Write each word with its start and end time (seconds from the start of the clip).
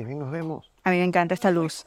qué 0.00 0.06
bien 0.06 0.18
nos 0.18 0.30
vemos. 0.30 0.72
A 0.82 0.90
mí 0.90 0.96
me 0.96 1.04
encanta 1.04 1.34
esta 1.34 1.50
luz. 1.50 1.86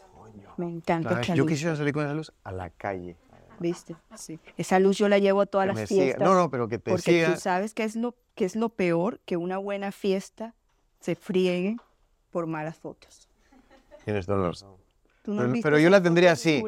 Me 0.58 0.67
encanta 0.67 1.19
esta 1.19 1.33
Yo 1.33 1.44
luz. 1.46 1.52
quisiera 1.54 1.75
salir 1.75 1.94
con 1.96 2.04
esa 2.06 2.13
luz 2.13 2.32
a 2.43 2.51
la 2.51 2.70
calle. 2.70 3.17
¿Viste? 3.59 3.96
Sí. 4.16 4.39
Esa 4.55 4.78
luz 4.78 4.97
yo 5.00 5.09
la 5.09 5.17
llevo 5.17 5.42
a 5.42 5.46
todas 5.47 5.67
Que 5.74 5.79
las 5.82 5.90
siga. 5.90 6.04
fiestas. 6.04 6.24
No, 6.28 6.36
no, 6.36 6.52
pero 6.52 6.68
que 6.68 6.78
te 6.78 6.92
porque 6.92 7.02
siga. 7.12 7.34
tú 7.34 7.40
sabes 7.40 7.74
que 7.74 7.84
es 7.84 7.96
lo 7.96 8.14
que 8.36 8.46
es 8.46 8.55
lo 8.55 8.70
peor 8.70 9.20
que 9.26 9.36
una 9.38 9.57
buena 9.57 9.91
fiesta 9.91 10.54
se 11.00 11.16
friegue 11.16 11.78
por 12.30 12.46
malas 12.46 12.78
fotos. 12.78 13.30
Tienes. 14.05 14.27
¿Tú 14.27 14.36
no 15.34 15.54
Pero- 15.64 15.80
yo 15.80 15.89
la 15.89 16.04
tendría 16.04 16.34
así? 16.34 16.64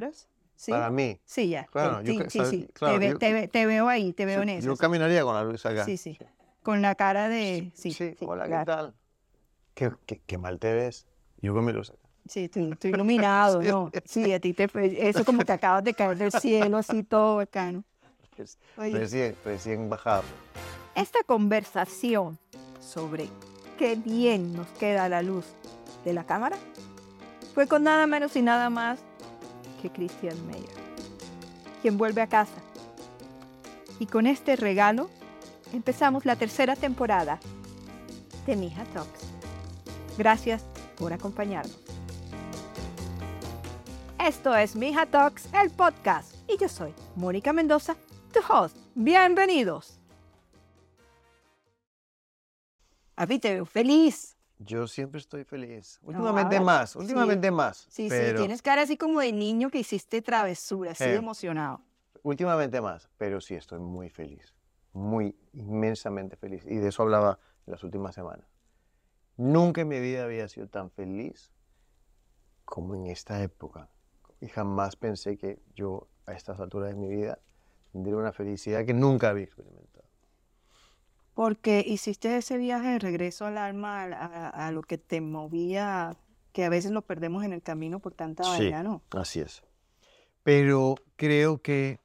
¿Sí? 0.56 0.72
Para 0.72 0.90
mí. 0.90 1.20
Sí, 1.26 1.50
ya. 1.50 1.66
Claro, 1.66 2.02
sí, 2.04 2.18
yo 2.18 2.24
sí, 2.30 2.40
sí, 2.50 2.70
claro, 2.74 2.98
te, 3.00 3.10
yo- 3.10 3.18
te 3.20 3.34
ve- 3.34 3.48
te 3.50 3.66
veo 3.68 3.88
ahí, 3.90 4.14
te 4.14 4.26
veo 4.26 4.42
en 4.42 4.50
eso. 4.50 4.66
Yo 4.68 4.76
caminaría 4.78 5.22
con 5.24 5.36
la 5.36 5.44
luz 5.44 5.64
acá. 5.66 5.84
Sí, 5.86 5.98
sí. 5.98 6.18
Con 6.64 6.82
la 6.82 6.96
cara 6.96 7.28
de... 7.30 7.72
Sí, 7.76 7.92
Sí, 7.92 8.16
sí, 8.18 8.26
hola, 8.26 8.46
claro. 8.46 8.66
¿qué 8.66 8.66
tal? 8.72 8.94
¿Qué, 9.74 9.92
qué, 10.08 10.22
qué 10.26 10.38
mal 10.38 10.58
te 10.60 10.74
ves. 10.74 11.06
Yo 11.42 11.54
mi 11.54 11.72
luz 11.72 11.90
acá. 11.90 12.00
Sí, 12.28 12.50
tú, 12.50 12.76
tú 12.76 12.88
iluminado, 12.88 13.62
¿no? 13.64 13.92
Sí, 14.06 14.34
a 14.34 14.40
ti 14.40 14.54
te... 14.54 14.70
Eso 15.08 15.24
como 15.26 15.44
que 15.44 15.52
acabas 15.52 15.84
de 15.84 15.94
caer 15.94 16.18
del 16.18 16.32
cielo, 16.32 16.78
así 16.78 17.04
todo 17.04 17.38
bacano. 17.38 17.84
Oye. 18.78 18.98
Recién, 18.98 19.36
recién 19.46 19.90
bajado. 19.90 20.24
Esta 20.96 21.20
conversación 21.26 22.38
sobre 22.80 23.30
qué 23.78 23.96
bien 23.96 24.54
nos 24.54 24.68
queda 24.70 25.08
la 25.08 25.22
luz 25.22 25.46
de 26.04 26.14
la 26.14 26.26
cámara 26.26 26.58
fue 27.54 27.68
con 27.68 27.84
nada 27.84 28.08
menos 28.08 28.36
y 28.36 28.42
nada 28.42 28.70
más 28.70 29.00
que 29.82 29.90
Christian 29.90 30.36
Meyer, 30.48 30.70
quien 31.82 31.98
vuelve 31.98 32.22
a 32.22 32.28
casa. 32.28 32.62
Y 34.00 34.08
con 34.08 34.28
este 34.28 34.56
regalo 34.58 35.10
empezamos 35.72 36.26
la 36.26 36.36
tercera 36.36 36.76
temporada 36.76 37.40
de 38.46 38.56
Mija 38.56 38.84
Talks. 38.94 39.22
Gracias 40.18 40.66
por 40.98 41.14
acompañarnos. 41.14 41.78
Esto 44.20 44.56
es 44.56 44.76
Mija 44.76 45.06
Talks, 45.06 45.48
el 45.54 45.70
podcast, 45.70 46.34
y 46.50 46.58
yo 46.58 46.68
soy 46.68 46.94
Mónica 47.16 47.54
Mendoza, 47.54 47.96
tu 48.34 48.40
host. 48.52 48.76
Bienvenidos. 48.96 50.00
A 53.16 53.26
mí 53.26 53.40
te 53.40 53.54
veo 53.54 53.66
feliz. 53.66 54.36
Yo 54.58 54.88
siempre 54.88 55.20
estoy 55.20 55.44
feliz. 55.44 56.00
Últimamente 56.02 56.60
más, 56.60 56.92
sí. 56.92 56.98
últimamente 57.00 57.52
más. 57.52 57.86
Sí, 57.90 58.08
pero, 58.10 58.38
sí, 58.38 58.44
tienes 58.44 58.62
cara 58.62 58.82
así 58.82 58.98
como 58.98 59.20
de 59.20 59.32
niño 59.32 59.70
que 59.70 59.80
hiciste 59.80 60.22
travesura, 60.22 60.92
así 60.92 61.04
Eh. 61.04 61.16
emocionado. 61.16 61.82
Últimamente 62.24 62.82
más, 62.82 63.10
pero 63.18 63.40
sí 63.42 63.54
estoy 63.54 63.80
muy 63.80 64.10
feliz. 64.10 64.54
Muy 64.94 65.36
inmensamente 65.54 66.36
feliz. 66.38 66.64
Y 66.66 66.78
de 66.78 66.88
eso 66.88 67.04
hablaba 67.04 67.38
en 67.68 67.72
las 67.74 67.84
últimas 67.84 68.16
semanas. 68.16 68.48
Nunca 69.38 69.82
en 69.82 69.88
mi 69.90 70.00
vida 70.00 70.24
había 70.24 70.48
sido 70.48 70.68
tan 70.68 70.92
feliz 70.92 71.52
como 72.64 72.96
en 72.96 73.08
esta 73.08 73.42
época. 73.44 73.90
Y 74.40 74.48
jamás 74.48 74.96
pensé 74.96 75.38
que 75.38 75.60
yo, 75.74 76.08
a 76.26 76.34
estas 76.34 76.60
alturas 76.60 76.90
de 76.90 76.96
mi 76.96 77.10
vida, 77.10 77.40
tendría 77.92 78.16
una 78.16 78.34
felicidad 78.34 78.86
que 78.86 78.94
nunca 78.94 79.30
había 79.30 79.46
experimentado. 79.46 80.06
Porque 81.34 81.84
hiciste 81.86 82.38
ese 82.38 82.58
viaje 82.58 82.88
de 82.90 83.00
regreso 83.00 83.46
al 83.46 83.58
alma, 83.58 84.04
a, 84.04 84.08
a- 84.26 84.68
a 84.68 84.72
lo 84.72 84.82
que 84.84 84.98
te 84.98 85.20
movía, 85.20 86.18
que 86.54 86.64
a 86.64 86.70
veces 86.70 86.92
lo 86.92 87.02
perdemos 87.02 87.44
en 87.44 87.52
el 87.52 87.62
camino 87.62 88.00
por 88.00 88.14
tanta 88.14 88.44
Sí. 88.44 88.50
vaina, 88.64 88.84
¿no? 88.84 89.02
Así 89.12 89.42
es. 89.42 89.62
Pero 90.44 90.96
creo 91.18 91.62
que 91.62 92.00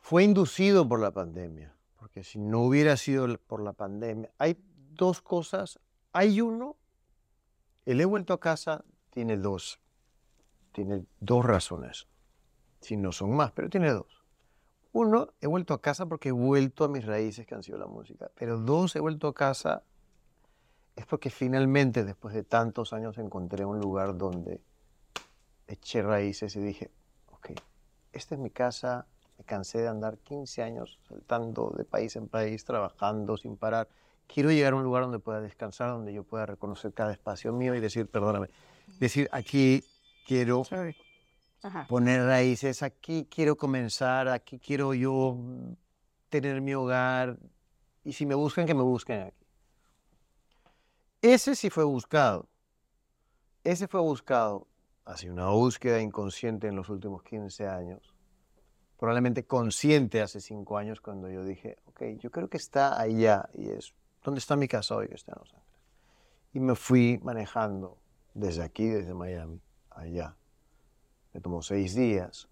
fue 0.00 0.24
inducido 0.24 0.88
por 0.88 1.00
la 1.00 1.12
pandemia, 1.12 1.76
porque 1.96 2.24
si 2.24 2.38
no 2.38 2.60
hubiera 2.62 2.96
sido 2.96 3.26
por 3.46 3.60
la 3.62 3.72
pandemia, 3.72 4.30
hay 4.38 4.56
dos 4.96 5.20
cosas. 5.20 5.78
Hay 6.12 6.40
uno, 6.40 6.76
el 7.84 8.00
he 8.00 8.04
vuelto 8.04 8.32
a 8.32 8.40
casa 8.40 8.84
tiene 9.10 9.36
dos, 9.36 9.80
tiene 10.72 11.04
dos 11.20 11.44
razones, 11.44 12.06
si 12.80 12.96
no 12.96 13.12
son 13.12 13.36
más, 13.36 13.52
pero 13.52 13.68
tiene 13.68 13.90
dos. 13.92 14.24
Uno, 14.92 15.28
he 15.40 15.46
vuelto 15.46 15.74
a 15.74 15.80
casa 15.80 16.06
porque 16.06 16.30
he 16.30 16.32
vuelto 16.32 16.84
a 16.84 16.88
mis 16.88 17.04
raíces 17.04 17.46
que 17.46 17.54
han 17.54 17.62
sido 17.62 17.78
la 17.78 17.86
música, 17.86 18.30
pero 18.34 18.58
dos, 18.58 18.96
he 18.96 19.00
vuelto 19.00 19.28
a 19.28 19.34
casa 19.34 19.82
es 20.96 21.04
porque 21.04 21.28
finalmente, 21.28 22.04
después 22.04 22.34
de 22.34 22.42
tantos 22.42 22.94
años, 22.94 23.18
encontré 23.18 23.66
un 23.66 23.78
lugar 23.78 24.16
donde 24.16 24.62
eché 25.68 26.00
raíces 26.02 26.56
y 26.56 26.60
dije, 26.60 26.90
ok, 27.30 27.50
esta 28.12 28.34
es 28.34 28.40
mi 28.40 28.50
casa, 28.50 29.06
me 29.36 29.44
cansé 29.44 29.78
de 29.78 29.88
andar 29.88 30.16
15 30.18 30.62
años 30.62 30.98
saltando 31.06 31.70
de 31.76 31.84
país 31.84 32.16
en 32.16 32.28
país, 32.28 32.64
trabajando 32.64 33.36
sin 33.36 33.58
parar. 33.58 33.88
Quiero 34.26 34.50
llegar 34.50 34.72
a 34.72 34.76
un 34.76 34.84
lugar 34.84 35.02
donde 35.02 35.18
pueda 35.18 35.40
descansar, 35.40 35.90
donde 35.90 36.12
yo 36.12 36.24
pueda 36.24 36.46
reconocer 36.46 36.92
cada 36.92 37.12
espacio 37.12 37.52
mío 37.52 37.74
y 37.74 37.80
decir, 37.80 38.06
perdóname, 38.06 38.48
decir, 38.98 39.28
aquí 39.32 39.84
quiero 40.26 40.62
poner 41.88 42.24
raíces, 42.24 42.82
aquí 42.82 43.26
quiero 43.30 43.56
comenzar, 43.56 44.28
aquí 44.28 44.58
quiero 44.58 44.94
yo 44.94 45.36
mm, 45.38 45.72
tener 46.28 46.60
mi 46.60 46.74
hogar. 46.74 47.38
Y 48.04 48.12
si 48.12 48.26
me 48.26 48.34
buscan, 48.34 48.66
que 48.66 48.74
me 48.74 48.82
busquen 48.82 49.22
aquí. 49.22 49.46
Ese 51.22 51.56
sí 51.56 51.70
fue 51.70 51.84
buscado. 51.84 52.48
Ese 53.64 53.88
fue 53.88 54.00
buscado. 54.00 54.68
Hace 55.04 55.30
una 55.30 55.48
búsqueda 55.48 56.00
inconsciente 56.00 56.68
en 56.68 56.76
los 56.76 56.88
últimos 56.88 57.22
15 57.22 57.66
años. 57.66 58.14
Probablemente 58.96 59.44
consciente 59.44 60.20
hace 60.20 60.40
5 60.40 60.78
años 60.78 61.00
cuando 61.00 61.28
yo 61.28 61.44
dije, 61.44 61.78
ok, 61.86 62.02
yo 62.18 62.30
creo 62.30 62.48
que 62.48 62.56
está 62.56 63.00
allá 63.00 63.48
y 63.54 63.68
es, 63.70 63.92
¿dónde 64.26 64.40
está 64.40 64.56
mi 64.56 64.66
casa 64.68 64.96
hoy? 64.96 65.08
Que 65.08 65.14
está 65.14 65.32
en 65.32 65.38
Los 65.40 65.54
Ángeles. 65.54 65.80
Y 66.52 66.60
me 66.60 66.74
fui 66.74 67.18
manejando 67.22 67.96
desde 68.34 68.62
aquí, 68.62 68.86
desde 68.86 69.14
Miami, 69.14 69.60
allá. 69.90 70.36
Me 71.32 71.40
tomó 71.40 71.62
seis 71.62 71.94
días. 71.94 72.48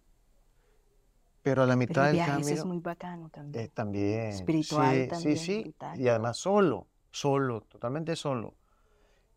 Pero 1.42 1.62
a 1.62 1.66
la 1.66 1.72
Pero 1.74 1.78
mitad 1.78 2.10
el 2.10 2.16
del 2.16 2.26
camino... 2.26 2.48
es 2.48 2.64
muy 2.64 2.78
bacano 2.78 3.28
también. 3.28 3.64
Eh, 3.64 3.68
también. 3.68 4.26
Espiritual 4.28 4.94
sí, 5.02 5.08
también, 5.08 5.36
Sí, 5.36 5.64
sí. 5.64 5.74
Y 5.96 6.08
además 6.08 6.38
solo, 6.38 6.86
solo, 7.10 7.60
totalmente 7.62 8.16
solo. 8.16 8.54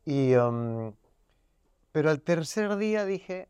Y, 0.06 0.36
um, 0.36 0.94
pero 1.92 2.10
al 2.10 2.22
tercer 2.22 2.78
día 2.78 3.04
dije, 3.04 3.50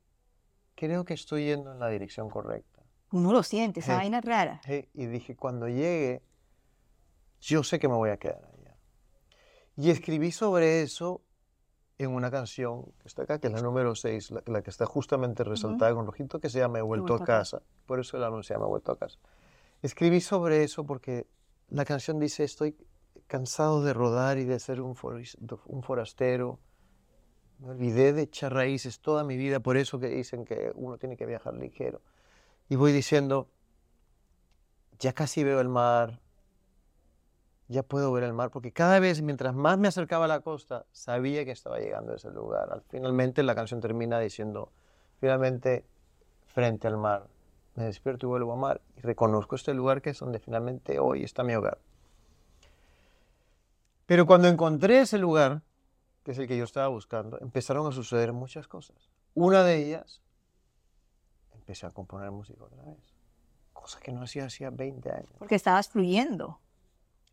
creo 0.76 1.04
que 1.06 1.14
estoy 1.14 1.46
yendo 1.46 1.72
en 1.74 1.80
la 1.80 1.90
dirección 1.90 2.30
correcta. 2.30 2.82
Uno 3.12 3.32
lo 3.32 3.44
siente, 3.44 3.82
esa 3.82 3.94
Eh. 3.94 3.98
vaina 3.98 4.22
rara. 4.22 4.62
Eh, 4.68 4.90
Y 4.94 5.06
dije, 5.08 5.36
cuando 5.36 5.68
llegue, 5.68 6.22
yo 7.40 7.64
sé 7.64 7.78
que 7.80 7.88
me 7.88 7.96
voy 7.96 8.10
a 8.10 8.18
quedar. 8.18 8.47
Y 9.78 9.92
escribí 9.92 10.32
sobre 10.32 10.82
eso 10.82 11.22
en 12.00 12.12
una 12.12 12.30
canción 12.30 12.86
que 13.00 13.08
está 13.08 13.24
acá, 13.24 13.40
que 13.40 13.48
es 13.48 13.54
la 13.54 13.62
número 13.62 13.96
6, 13.96 14.32
la, 14.32 14.44
la 14.48 14.62
que 14.62 14.72
está 14.72 14.86
justamente 14.86 15.44
resaltada 15.44 15.94
con 15.94 16.06
rojito, 16.06 16.40
que 16.40 16.50
se 16.50 16.60
llama 16.60 16.80
He 16.80 16.82
vuelto 16.82 17.14
a 17.14 17.18
vuelto 17.18 17.24
a 17.24 17.26
casa. 17.26 17.62
Por 17.86 18.00
eso 18.00 18.18
el 18.18 18.24
álbum 18.24 18.44
se 18.44 18.54
llama 18.54 18.66
He 18.66 18.70
vuelto 18.70 18.92
a 18.92 18.98
casa. 18.98 19.20
Escribí 19.82 20.20
sobre 20.20 20.64
eso 20.64 20.84
porque 20.86 21.28
la 21.70 21.86
canción 21.86 22.20
dice, 22.20 22.44
estoy 22.44 22.76
cansado 23.28 23.84
de 23.84 23.94
rodar 23.94 24.38
y 24.38 24.46
de 24.46 24.60
ser 24.60 24.82
un, 24.82 24.96
un 25.66 25.84
forastero. 25.84 26.60
Me 27.60 27.70
olvidé 27.70 28.14
de 28.14 28.24
echar 28.24 28.54
raíces 28.54 29.00
toda 29.00 29.24
mi 29.24 29.38
vida, 29.38 29.60
por 29.60 29.78
eso 29.78 30.00
que 30.00 30.08
dicen 30.08 30.46
que 30.46 30.72
uno 30.76 30.98
tiene 30.98 31.18
que 31.18 31.26
viajar 31.26 31.54
ligero. 31.56 32.02
Y 32.70 32.76
voy 32.76 32.92
diciendo, 32.92 33.50
ya 35.00 35.14
casi 35.14 35.44
veo 35.44 35.60
el 35.62 35.70
mar, 35.70 36.20
ya 37.68 37.84
puedo 37.84 38.12
ver 38.12 38.24
el 38.24 38.34
mar, 38.34 38.50
porque 38.50 38.72
cada 38.72 39.00
vez 39.00 39.22
mientras 39.22 39.54
más 39.54 39.78
me 39.78 39.88
acercaba 39.88 40.26
a 40.26 40.28
la 40.28 40.40
costa, 40.40 40.86
sabía 40.92 41.44
que 41.44 41.52
estaba 41.52 41.80
llegando 41.80 42.14
a 42.14 42.16
ese 42.16 42.32
lugar. 42.32 42.72
Al, 42.72 42.82
finalmente 42.90 43.44
la 43.44 43.56
canción 43.56 43.82
termina 43.82 44.20
diciendo, 44.20 44.72
finalmente 45.20 45.86
frente 46.46 46.88
al 46.88 46.98
mar, 46.98 47.28
me 47.76 47.84
despierto 47.84 48.26
y 48.26 48.30
vuelvo 48.30 48.54
a 48.54 48.56
mar 48.56 48.82
y 48.96 49.02
reconozco 49.02 49.56
este 49.56 49.74
lugar 49.74 50.02
que 50.02 50.12
es 50.12 50.20
donde 50.20 50.40
finalmente 50.40 51.00
hoy 51.00 51.24
está 51.24 51.44
mi 51.44 51.56
hogar. 51.56 51.78
Pero 54.06 54.26
cuando 54.26 54.48
encontré 54.48 55.02
ese 55.02 55.18
lugar, 55.18 55.62
que 56.24 56.32
es 56.32 56.38
el 56.40 56.48
que 56.48 56.58
yo 56.58 56.64
estaba 56.64 56.88
buscando, 56.88 57.40
empezaron 57.42 57.86
a 57.86 57.92
suceder 57.92 58.32
muchas 58.32 58.68
cosas. 58.68 59.10
Una 59.34 59.64
de 59.64 59.76
ellas, 59.76 60.22
empecé 61.54 61.86
a 61.86 61.92
componer 61.92 62.32
música 62.32 62.64
otra 62.64 62.82
vez, 62.84 63.14
cosa 63.74 64.00
que 64.00 64.14
no 64.14 64.24
hacía 64.24 64.46
hacía 64.46 64.70
20 64.70 65.12
años 65.12 65.30
Porque 65.38 65.56
estabas 65.56 65.90
fluyendo. 65.90 66.60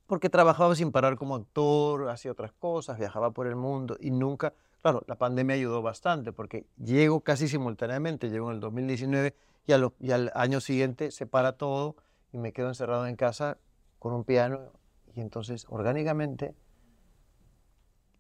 Porque 0.07 0.29
trabajaba 0.31 0.75
sin 0.75 0.93
parar 0.93 1.17
como 1.17 1.35
actor, 1.37 2.09
hacía 2.11 2.33
otras 2.33 2.53
cosas, 2.53 2.99
viajaba 2.99 3.31
por 3.31 3.47
el 3.47 3.57
mundo 3.57 3.97
y 4.01 4.11
nunca, 4.11 4.53
claro, 4.83 5.03
la 5.07 5.17
pandemia 5.17 5.57
ayudó 5.57 5.83
bastante 5.83 6.33
porque 6.33 6.67
llego 6.77 7.21
casi 7.21 7.49
simultáneamente, 7.49 8.29
llego 8.31 8.49
en 8.51 8.55
el 8.57 8.61
2019 8.61 9.35
y, 9.67 9.73
a 9.73 9.79
lo- 9.79 9.95
y 10.01 10.11
al 10.13 10.31
año 10.35 10.61
siguiente 10.61 11.11
se 11.11 11.27
para 11.27 11.53
todo 11.53 11.97
y 12.33 12.39
me 12.39 12.53
quedo 12.53 12.69
encerrado 12.69 13.07
en 13.07 13.17
casa 13.17 13.59
con 13.99 14.13
un 14.13 14.25
piano 14.25 14.73
y 15.15 15.21
entonces 15.21 15.67
orgánicamente 15.69 16.55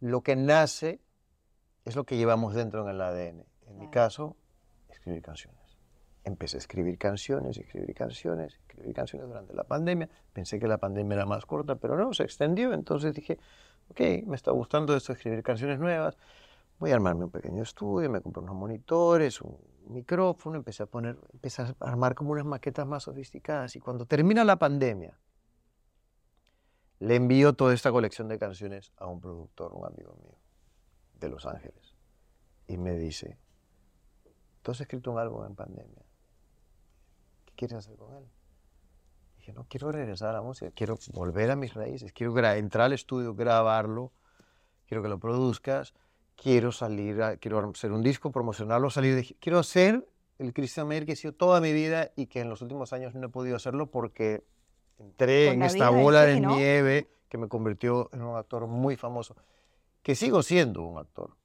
lo 0.01 0.23
que 0.23 0.37
nace 0.37 1.01
es 1.85 1.97
lo 1.97 2.05
que 2.05 2.17
llevamos 2.17 2.55
dentro 2.55 2.83
en 2.83 2.95
el 2.95 3.01
ADN. 3.01 3.47
En 3.67 3.79
mi 3.79 3.89
caso, 3.91 4.37
escribir 4.89 5.23
canciones. 5.23 5.79
Empecé 6.25 6.57
a 6.57 6.61
escribir 6.61 6.99
canciones, 6.99 7.59
escribir 7.59 7.95
canciones, 7.95 8.61
escribir 8.75 8.94
canciones 8.94 9.29
durante 9.29 9.55
la 9.55 9.65
pandemia. 9.65 10.09
Pensé 10.32 10.59
que 10.59 10.67
la 10.67 10.79
pandemia 10.79 11.15
era 11.15 11.26
más 11.26 11.47
corta, 11.47 11.76
pero 11.76 11.97
no, 11.97 12.12
se 12.12 12.25
extendió. 12.25 12.73
Entonces 12.73 13.15
dije, 13.15 13.38
ok, 13.91 14.26
me 14.26 14.37
está 14.37 14.50
gustando 14.50 14.94
esto, 14.94 15.12
escribir 15.12 15.43
canciones 15.43 15.79
nuevas. 15.79 16.17
voy 16.79 16.91
a 16.91 16.94
armarme 16.94 17.25
un 17.25 17.31
pequeño 17.31 17.62
estudio, 17.62 18.11
me 18.11 18.21
compré 18.21 18.43
unos 18.43 18.56
monitores, 18.56 19.41
un 19.41 19.56
micrófono, 19.88 20.56
empecé 20.56 20.82
a 20.82 20.87
poner, 20.87 21.17
empecé 21.32 21.62
a 21.62 21.75
armar 21.81 22.15
como 22.15 22.32
unas 22.32 22.44
maquetas 22.44 22.87
más 22.87 23.05
sofisticadas. 23.05 23.76
Y 23.76 23.81
cuando 23.81 24.06
termina 24.06 24.44
la 24.44 24.56
pandemia, 24.56 25.19
le 27.00 27.17
envío 27.17 27.53
toda 27.55 27.75
esta 27.75 27.93
colección 27.93 28.29
de 28.29 28.38
canciones 28.38 28.93
a 28.97 29.06
un 29.06 29.21
productor, 29.21 29.73
un 29.75 29.87
amigo 29.87 30.17
mío, 30.23 30.38
de 31.21 31.29
Los 31.29 31.47
Ángeles. 31.47 31.94
Y 32.67 32.79
me 32.79 32.97
dice, 32.97 33.38
tú 34.62 34.73
has 34.73 34.81
escrito 34.81 35.12
un 35.12 35.19
álbum 35.19 35.44
en 35.44 35.55
pandemia. 35.55 36.05
¿Qué 37.44 37.53
quieres 37.56 37.76
hacer 37.79 37.97
con 37.97 38.15
él? 38.15 38.25
Dije, 39.44 39.52
no, 39.52 39.67
quiero 39.69 39.93
regresar 39.93 40.31
a 40.31 40.32
la 40.32 40.41
música, 40.41 40.70
quiero 40.75 40.96
volver 41.12 41.50
a 41.50 41.56
mis 41.56 41.75
raíces, 41.75 42.14
quiero 42.14 42.35
entrar 42.55 42.87
al 42.87 42.94
estudio, 42.94 43.35
grabarlo, 43.35 44.11
quiero 44.87 45.02
que 45.02 45.11
lo 45.11 45.19
produzcas, 45.19 45.93
quiero 46.35 46.73
salir, 46.73 47.20
quiero 47.43 47.58
hacer 47.69 47.93
un 47.93 48.02
disco, 48.02 48.32
promocionarlo, 48.32 48.88
salir 48.88 49.14
de... 49.17 49.37
Quiero 49.41 49.58
hacer 49.58 50.08
el 50.38 50.55
Christian 50.55 50.88
Meyer 50.88 51.05
que 51.05 51.12
he 51.12 51.17
sido 51.17 51.35
toda 51.35 51.61
mi 51.61 51.75
vida 51.75 52.11
y 52.17 52.25
que 52.25 52.41
en 52.41 52.49
los 52.49 52.62
últimos 52.62 52.94
años 52.94 53.14
no 53.14 53.26
he 53.26 53.29
podido 53.29 53.56
hacerlo 53.56 53.91
porque 53.91 54.44
entré 54.99 55.49
en 55.49 55.62
esta 55.62 55.90
bola 55.90 56.23
de 56.23 56.40
nieve 56.40 57.11
que 57.29 57.37
me 57.37 57.47
convirtió 57.47 58.08
en 58.14 58.23
un 58.23 58.38
actor 58.38 58.67
muy 58.67 58.97
famoso, 58.97 59.37
que 60.02 60.14
sigo 60.14 60.43
siendo 60.43 60.85
un 60.85 60.97
actor, 60.97 61.37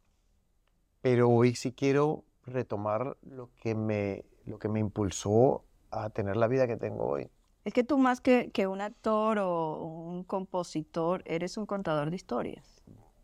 pero 1.02 1.28
hoy 1.28 1.54
sí 1.54 1.74
quiero 1.74 2.24
retomar 2.46 3.18
lo 3.24 3.50
que 3.62 3.76
me, 3.76 4.24
lo 4.46 4.58
que 4.58 4.70
me 4.70 4.80
impulsó 4.80 5.66
a 5.92 6.10
tener 6.12 6.38
la 6.38 6.48
vida 6.48 6.66
que 6.66 6.78
tengo 6.78 7.06
hoy. 7.06 7.30
Es 7.70 7.74
que 7.74 7.84
tú 7.84 8.00
más 8.00 8.20
que, 8.20 8.50
que 8.50 8.66
un 8.66 8.82
actor 8.82 9.38
o 9.38 9.84
un 9.84 10.24
compositor, 10.24 11.22
eres 11.28 11.56
un 11.56 11.68
contador 11.68 12.10
de 12.10 12.16
historias. 12.16 12.82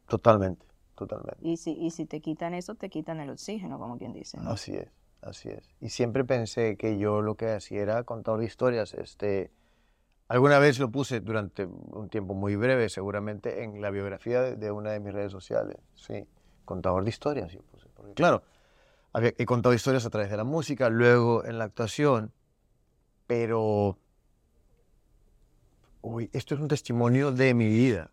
Totalmente, 0.08 0.68
totalmente. 0.94 1.40
Y 1.42 1.58
si, 1.58 1.72
y 1.72 1.90
si 1.90 2.06
te 2.06 2.22
quitan 2.22 2.54
eso, 2.54 2.76
te 2.76 2.92
quitan 2.92 3.20
el 3.20 3.32
oxígeno, 3.32 3.80
como 3.80 3.98
quien 3.98 4.14
dice. 4.14 4.38
Así 4.46 4.76
es, 4.76 4.88
así 5.24 5.50
es. 5.50 5.68
Y 5.82 5.90
siempre 5.90 6.26
pensé 6.26 6.78
que 6.78 7.00
yo 7.00 7.24
lo 7.24 7.34
que 7.34 7.54
hacía 7.54 7.82
era 7.82 8.04
contador 8.04 8.42
de 8.42 8.46
historias. 8.46 8.94
Este, 8.94 9.52
Alguna 10.28 10.60
vez 10.60 10.78
lo 10.78 10.92
puse 10.92 11.22
durante 11.22 11.66
un 11.66 12.08
tiempo 12.10 12.36
muy 12.36 12.56
breve, 12.56 12.90
seguramente, 12.90 13.64
en 13.64 13.82
la 13.82 13.90
biografía 13.90 14.44
de 14.44 14.70
una 14.70 14.92
de 14.92 15.00
mis 15.00 15.12
redes 15.12 15.32
sociales. 15.32 15.78
Sí, 15.96 16.28
contador 16.66 17.04
de 17.04 17.10
historias, 17.10 17.52
yo 17.52 17.64
puse. 17.64 17.88
Porque, 17.96 18.14
claro, 18.14 18.44
he 19.16 19.46
contado 19.48 19.74
historias 19.74 20.06
a 20.06 20.12
través 20.12 20.30
de 20.30 20.38
la 20.38 20.44
música, 20.44 20.92
luego 20.92 21.44
en 21.46 21.58
la 21.58 21.64
actuación, 21.64 22.32
pero 23.26 23.98
uy, 26.06 26.30
esto 26.34 26.56
es 26.56 26.62
un 26.62 26.68
testimonio 26.68 27.32
de 27.32 27.54
mi 27.54 27.68
vida. 27.68 28.12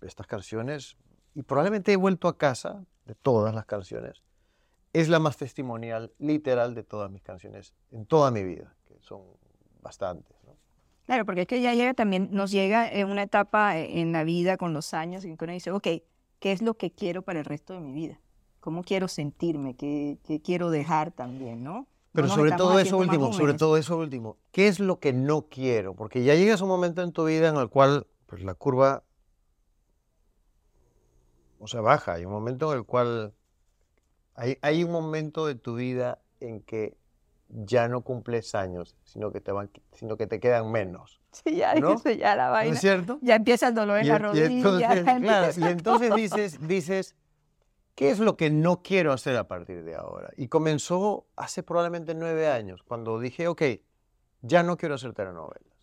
Estas 0.00 0.26
canciones, 0.26 0.96
y 1.34 1.42
probablemente 1.42 1.92
he 1.92 1.96
vuelto 1.96 2.28
a 2.28 2.36
casa 2.36 2.84
de 3.06 3.14
todas 3.14 3.54
las 3.54 3.64
canciones, 3.64 4.22
es 4.92 5.08
la 5.08 5.18
más 5.18 5.36
testimonial, 5.36 6.12
literal, 6.18 6.74
de 6.74 6.82
todas 6.82 7.10
mis 7.10 7.22
canciones 7.22 7.74
en 7.90 8.06
toda 8.06 8.30
mi 8.30 8.42
vida, 8.42 8.74
que 8.86 8.96
son 9.00 9.22
bastantes. 9.82 10.36
Claro, 11.06 11.24
porque 11.24 11.42
es 11.42 11.46
que 11.46 11.62
ya 11.62 11.72
llega 11.72 11.94
también, 11.94 12.28
nos 12.32 12.50
llega 12.50 12.86
en 12.86 13.08
una 13.08 13.22
etapa 13.22 13.78
eh, 13.78 14.00
en 14.00 14.12
la 14.12 14.24
vida 14.24 14.58
con 14.58 14.74
los 14.74 14.92
años 14.92 15.24
en 15.24 15.38
que 15.38 15.44
uno 15.44 15.54
dice, 15.54 15.70
ok, 15.70 15.86
¿qué 16.38 16.52
es 16.52 16.60
lo 16.60 16.74
que 16.74 16.90
quiero 16.90 17.22
para 17.22 17.38
el 17.38 17.46
resto 17.46 17.72
de 17.72 17.80
mi 17.80 17.92
vida? 17.92 18.20
¿Cómo 18.60 18.82
quiero 18.82 19.08
sentirme? 19.08 19.74
¿Qué, 19.74 20.18
quiero 20.44 20.68
dejar 20.68 21.10
también, 21.12 21.64
no? 21.64 21.86
Pero 22.12 22.28
sobre 22.28 22.52
todo 22.52 22.78
eso 22.78 22.96
último, 22.96 23.32
sobre 23.32 23.54
todo 23.54 23.76
eso 23.76 23.96
último, 23.98 24.38
¿qué 24.50 24.68
es 24.68 24.80
lo 24.80 24.98
que 24.98 25.12
no 25.12 25.42
quiero? 25.42 25.94
Porque 25.94 26.24
ya 26.24 26.34
llegas 26.34 26.60
un 26.60 26.68
momento 26.68 27.02
en 27.02 27.12
tu 27.12 27.24
vida 27.26 27.48
en 27.48 27.56
el 27.56 27.68
cual 27.68 28.06
pues, 28.26 28.42
la 28.42 28.54
curva 28.54 29.04
o 31.58 31.66
sea, 31.66 31.80
baja, 31.80 32.14
hay 32.14 32.24
un 32.24 32.32
momento 32.32 32.72
en 32.72 32.78
el 32.78 32.84
cual 32.84 33.34
hay, 34.34 34.58
hay 34.62 34.84
un 34.84 34.92
momento 34.92 35.46
de 35.46 35.54
tu 35.56 35.74
vida 35.74 36.20
en 36.40 36.60
que 36.62 36.96
ya 37.48 37.88
no 37.88 38.02
cumples 38.02 38.54
años, 38.54 38.96
sino 39.04 39.32
que 39.32 39.40
te, 39.40 39.52
van, 39.52 39.70
sino 39.92 40.16
que 40.16 40.26
te 40.26 40.38
quedan 40.38 40.70
menos. 40.70 41.20
Sí, 41.32 41.56
ya, 41.56 41.74
¿no? 41.74 42.02
ya 42.02 42.36
la 42.36 42.50
vaina. 42.50 42.74
es 42.74 42.80
cierto? 42.80 43.18
Ya 43.22 43.36
empieza 43.36 43.68
el 43.68 43.74
dolor 43.74 43.98
en 43.98 44.08
la 44.08 44.18
rodilla. 44.18 44.50
Y 44.50 44.56
entonces, 44.58 45.04
claro, 45.20 45.52
y 45.56 45.64
entonces 45.64 46.14
dices, 46.14 46.68
dices, 46.68 47.16
¿qué 47.98 48.10
es 48.10 48.20
lo 48.20 48.36
que 48.36 48.48
no 48.48 48.80
quiero 48.80 49.12
hacer 49.12 49.36
a 49.36 49.48
partir 49.48 49.82
de 49.82 49.96
ahora? 49.96 50.30
Y 50.36 50.46
comenzó 50.46 51.26
hace 51.34 51.64
probablemente 51.64 52.14
nueve 52.14 52.46
años, 52.46 52.84
cuando 52.84 53.18
dije, 53.18 53.48
ok, 53.48 53.60
ya 54.40 54.62
no 54.62 54.76
quiero 54.76 54.94
hacer 54.94 55.14
telenovelas. 55.14 55.76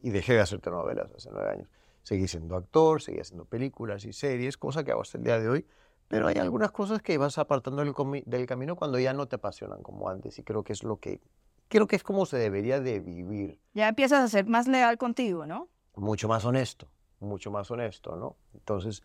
Y 0.00 0.10
dejé 0.10 0.34
de 0.34 0.40
hacer 0.42 0.60
telenovelas 0.60 1.12
hace 1.12 1.30
nueve 1.32 1.50
años. 1.50 1.68
Seguí 2.04 2.28
siendo 2.28 2.54
actor, 2.54 3.02
seguí 3.02 3.18
haciendo 3.18 3.46
películas 3.46 4.04
y 4.04 4.12
series, 4.12 4.56
cosa 4.56 4.84
que 4.84 4.92
hago 4.92 5.02
hasta 5.02 5.18
el 5.18 5.24
día 5.24 5.40
de 5.40 5.48
hoy. 5.48 5.66
Pero 6.06 6.28
hay 6.28 6.36
algunas 6.36 6.70
cosas 6.70 7.02
que 7.02 7.18
vas 7.18 7.36
apartando 7.36 7.82
del, 7.84 8.22
del, 8.26 8.46
camino 8.46 8.76
cuando 8.76 9.00
ya 9.00 9.12
no 9.12 9.26
te 9.26 9.34
apasionan 9.34 9.82
como 9.82 10.08
antes 10.08 10.38
y 10.38 10.44
creo 10.44 10.62
que 10.62 10.72
es 10.72 10.84
lo 10.84 11.00
que 11.00 11.20
creo 11.66 11.88
que 11.88 11.96
es 11.96 12.04
como 12.04 12.26
se 12.26 12.36
debería 12.36 12.78
de 12.78 13.00
vivir. 13.00 13.58
Ya 13.72 13.88
empiezas 13.88 14.22
a 14.22 14.28
ser 14.28 14.46
más 14.46 14.68
leal 14.68 14.98
contigo, 14.98 15.46
¿no? 15.46 15.68
Mucho 15.96 16.28
más 16.28 16.44
honesto, 16.44 16.86
mucho 17.18 17.50
más 17.50 17.72
honesto, 17.72 18.14
¿no? 18.14 18.36
Entonces, 18.52 19.02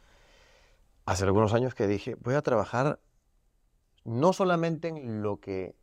hace 1.09 1.23
algunos 1.23 1.55
años 1.55 1.73
que 1.73 1.87
dije, 1.87 2.13
voy 2.21 2.35
a 2.35 2.43
trabajar 2.43 2.99
no 4.03 4.31
solamente 4.31 4.89
en 4.89 5.23
lo 5.23 5.39
que 5.39 5.75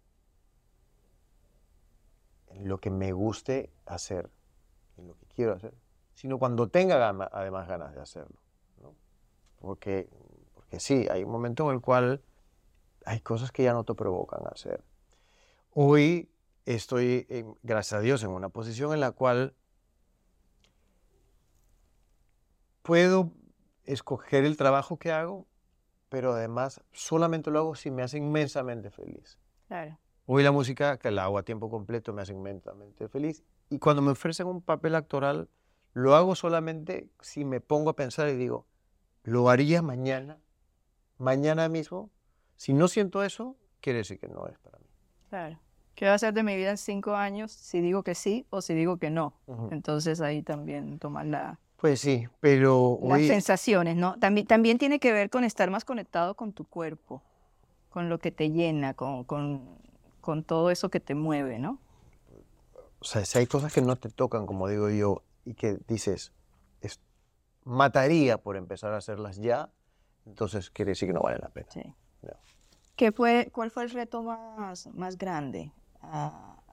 lo 2.60 2.78
que 2.78 2.90
me 2.90 3.12
guste 3.12 3.72
hacer, 3.86 4.30
en 4.96 5.08
lo 5.08 5.16
que 5.16 5.26
quiero 5.26 5.54
hacer, 5.54 5.74
sino 6.14 6.38
cuando 6.38 6.68
tenga 6.68 7.08
además 7.08 7.68
ganas 7.68 7.92
de 7.92 8.00
hacerlo, 8.00 8.40
¿no? 8.80 8.94
Porque 9.58 10.08
porque 10.54 10.78
sí, 10.78 11.08
hay 11.10 11.24
un 11.24 11.32
momento 11.32 11.68
en 11.68 11.74
el 11.74 11.82
cual 11.82 12.22
hay 13.04 13.18
cosas 13.20 13.50
que 13.50 13.64
ya 13.64 13.72
no 13.72 13.82
te 13.82 13.94
provocan 13.94 14.46
hacer. 14.46 14.84
Hoy 15.72 16.30
estoy, 16.66 17.26
gracias 17.64 17.98
a 17.98 18.00
Dios, 18.00 18.22
en 18.22 18.30
una 18.30 18.48
posición 18.48 18.92
en 18.92 19.00
la 19.00 19.10
cual 19.10 19.56
puedo 22.82 23.32
escoger 23.86 24.44
el 24.44 24.56
trabajo 24.56 24.98
que 24.98 25.12
hago, 25.12 25.46
pero 26.08 26.32
además 26.32 26.80
solamente 26.92 27.50
lo 27.50 27.58
hago 27.58 27.74
si 27.74 27.90
me 27.90 28.02
hace 28.02 28.18
inmensamente 28.18 28.90
feliz. 28.90 29.38
Claro. 29.68 29.98
Hoy 30.26 30.42
la 30.42 30.52
música 30.52 30.98
que 30.98 31.10
la 31.10 31.24
hago 31.24 31.38
a 31.38 31.42
tiempo 31.42 31.70
completo 31.70 32.12
me 32.12 32.22
hace 32.22 32.32
inmensamente 32.32 33.08
feliz. 33.08 33.44
Y 33.70 33.78
cuando 33.78 34.02
me 34.02 34.12
ofrecen 34.12 34.46
un 34.46 34.60
papel 34.60 34.94
actoral, 34.94 35.48
lo 35.92 36.14
hago 36.14 36.34
solamente 36.34 37.08
si 37.20 37.44
me 37.44 37.60
pongo 37.60 37.90
a 37.90 37.96
pensar 37.96 38.28
y 38.28 38.34
digo, 38.34 38.66
lo 39.22 39.48
haría 39.48 39.82
mañana 39.82 40.38
mañana 41.18 41.68
mismo, 41.68 42.10
si 42.56 42.72
no 42.72 42.88
siento 42.88 43.22
eso, 43.22 43.56
quiere 43.80 43.98
decir 43.98 44.18
que 44.18 44.28
no 44.28 44.46
es 44.46 44.58
para 44.58 44.78
mí. 44.78 44.86
Claro. 45.28 45.58
¿Qué 45.94 46.06
va 46.06 46.14
a 46.14 46.18
ser 46.18 46.34
de 46.34 46.42
mi 46.42 46.56
vida 46.56 46.70
en 46.70 46.76
cinco 46.76 47.14
años 47.14 47.52
si 47.52 47.80
digo 47.80 48.02
que 48.02 48.14
sí 48.14 48.46
o 48.50 48.60
si 48.60 48.74
digo 48.74 48.98
que 48.98 49.08
no? 49.10 49.40
Entonces 49.70 50.20
ahí 50.20 50.42
también 50.42 50.98
tomar 50.98 51.24
la... 51.24 51.58
Pues 51.76 52.00
sí, 52.00 52.26
pero... 52.40 52.98
Las 53.02 53.26
sensaciones, 53.26 53.96
¿no? 53.96 54.18
También, 54.18 54.46
también 54.46 54.78
tiene 54.78 54.98
que 54.98 55.12
ver 55.12 55.28
con 55.30 55.44
estar 55.44 55.70
más 55.70 55.84
conectado 55.84 56.34
con 56.34 56.52
tu 56.52 56.64
cuerpo, 56.64 57.22
con 57.90 58.08
lo 58.08 58.18
que 58.18 58.30
te 58.30 58.50
llena, 58.50 58.94
con, 58.94 59.24
con, 59.24 60.44
todo 60.44 60.70
eso 60.70 60.88
que 60.88 61.00
te 61.00 61.14
mueve, 61.14 61.58
¿no? 61.58 61.78
O 62.98 63.04
sea, 63.04 63.24
si 63.24 63.38
hay 63.38 63.46
cosas 63.46 63.72
que 63.72 63.82
no 63.82 63.96
te 63.96 64.08
tocan, 64.08 64.46
como 64.46 64.68
digo 64.68 64.88
yo, 64.88 65.22
y 65.44 65.54
que 65.54 65.78
dices, 65.86 66.32
mataría 67.64 68.38
por 68.38 68.56
empezar 68.56 68.94
a 68.94 68.96
hacerlas 68.96 69.36
ya, 69.36 69.70
entonces 70.24 70.70
quiere 70.70 70.92
decir 70.92 71.08
que 71.08 71.12
no 71.12 71.20
vale 71.20 71.38
la 71.38 71.48
pena. 71.48 71.66
Sí. 71.70 71.82
¿Qué 72.96 73.12
fue, 73.12 73.50
¿Cuál 73.52 73.70
fue 73.70 73.84
el 73.84 73.90
reto 73.90 74.22
más, 74.22 74.86
más 74.94 75.18
grande 75.18 75.70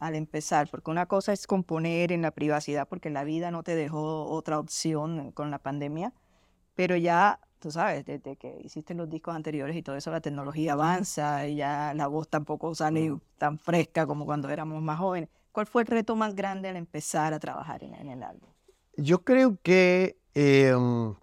al 0.03 0.15
empezar? 0.15 0.69
Porque 0.69 0.91
una 0.91 1.05
cosa 1.05 1.31
es 1.31 1.48
componer 1.48 2.12
en 2.12 2.22
la 2.22 2.31
privacidad, 2.31 2.88
porque 2.88 3.10
la 3.10 3.24
vida 3.24 3.51
no 3.51 3.63
te 3.63 3.75
dejó 3.75 4.25
otra 4.25 4.60
opción 4.60 5.31
con 5.31 5.50
la 5.50 5.60
pandemia, 5.60 6.13
pero 6.75 6.98
ya, 6.98 7.39
tú 7.60 7.72
sabes, 7.72 8.05
desde 8.05 8.36
que 8.36 8.60
hiciste 8.62 8.93
los 8.93 9.10
discos 9.10 9.33
anteriores 9.36 9.75
y 9.75 9.81
todo 9.81 9.95
eso, 9.95 10.12
la 10.12 10.19
tecnología 10.19 10.74
avanza 10.74 11.48
y 11.48 11.55
ya 11.55 11.93
la 11.95 12.07
voz 12.07 12.27
tampoco 12.27 12.75
sale 12.75 13.15
tan 13.38 13.57
fresca 13.57 14.05
como 14.05 14.25
cuando 14.25 14.50
éramos 14.50 14.81
más 14.81 15.00
jóvenes. 15.00 15.29
¿Cuál 15.53 15.67
fue 15.67 15.83
el 15.83 15.88
reto 15.88 16.15
más 16.15 16.36
grande 16.36 16.67
al 16.67 16.75
empezar 16.75 17.33
a 17.33 17.39
trabajar 17.39 17.83
en, 17.83 17.93
el 18.10 18.24
álbum? 18.24 18.50
Yo 18.98 19.24
creo 19.24 19.57
que 19.62 20.17
em, 20.33 21.13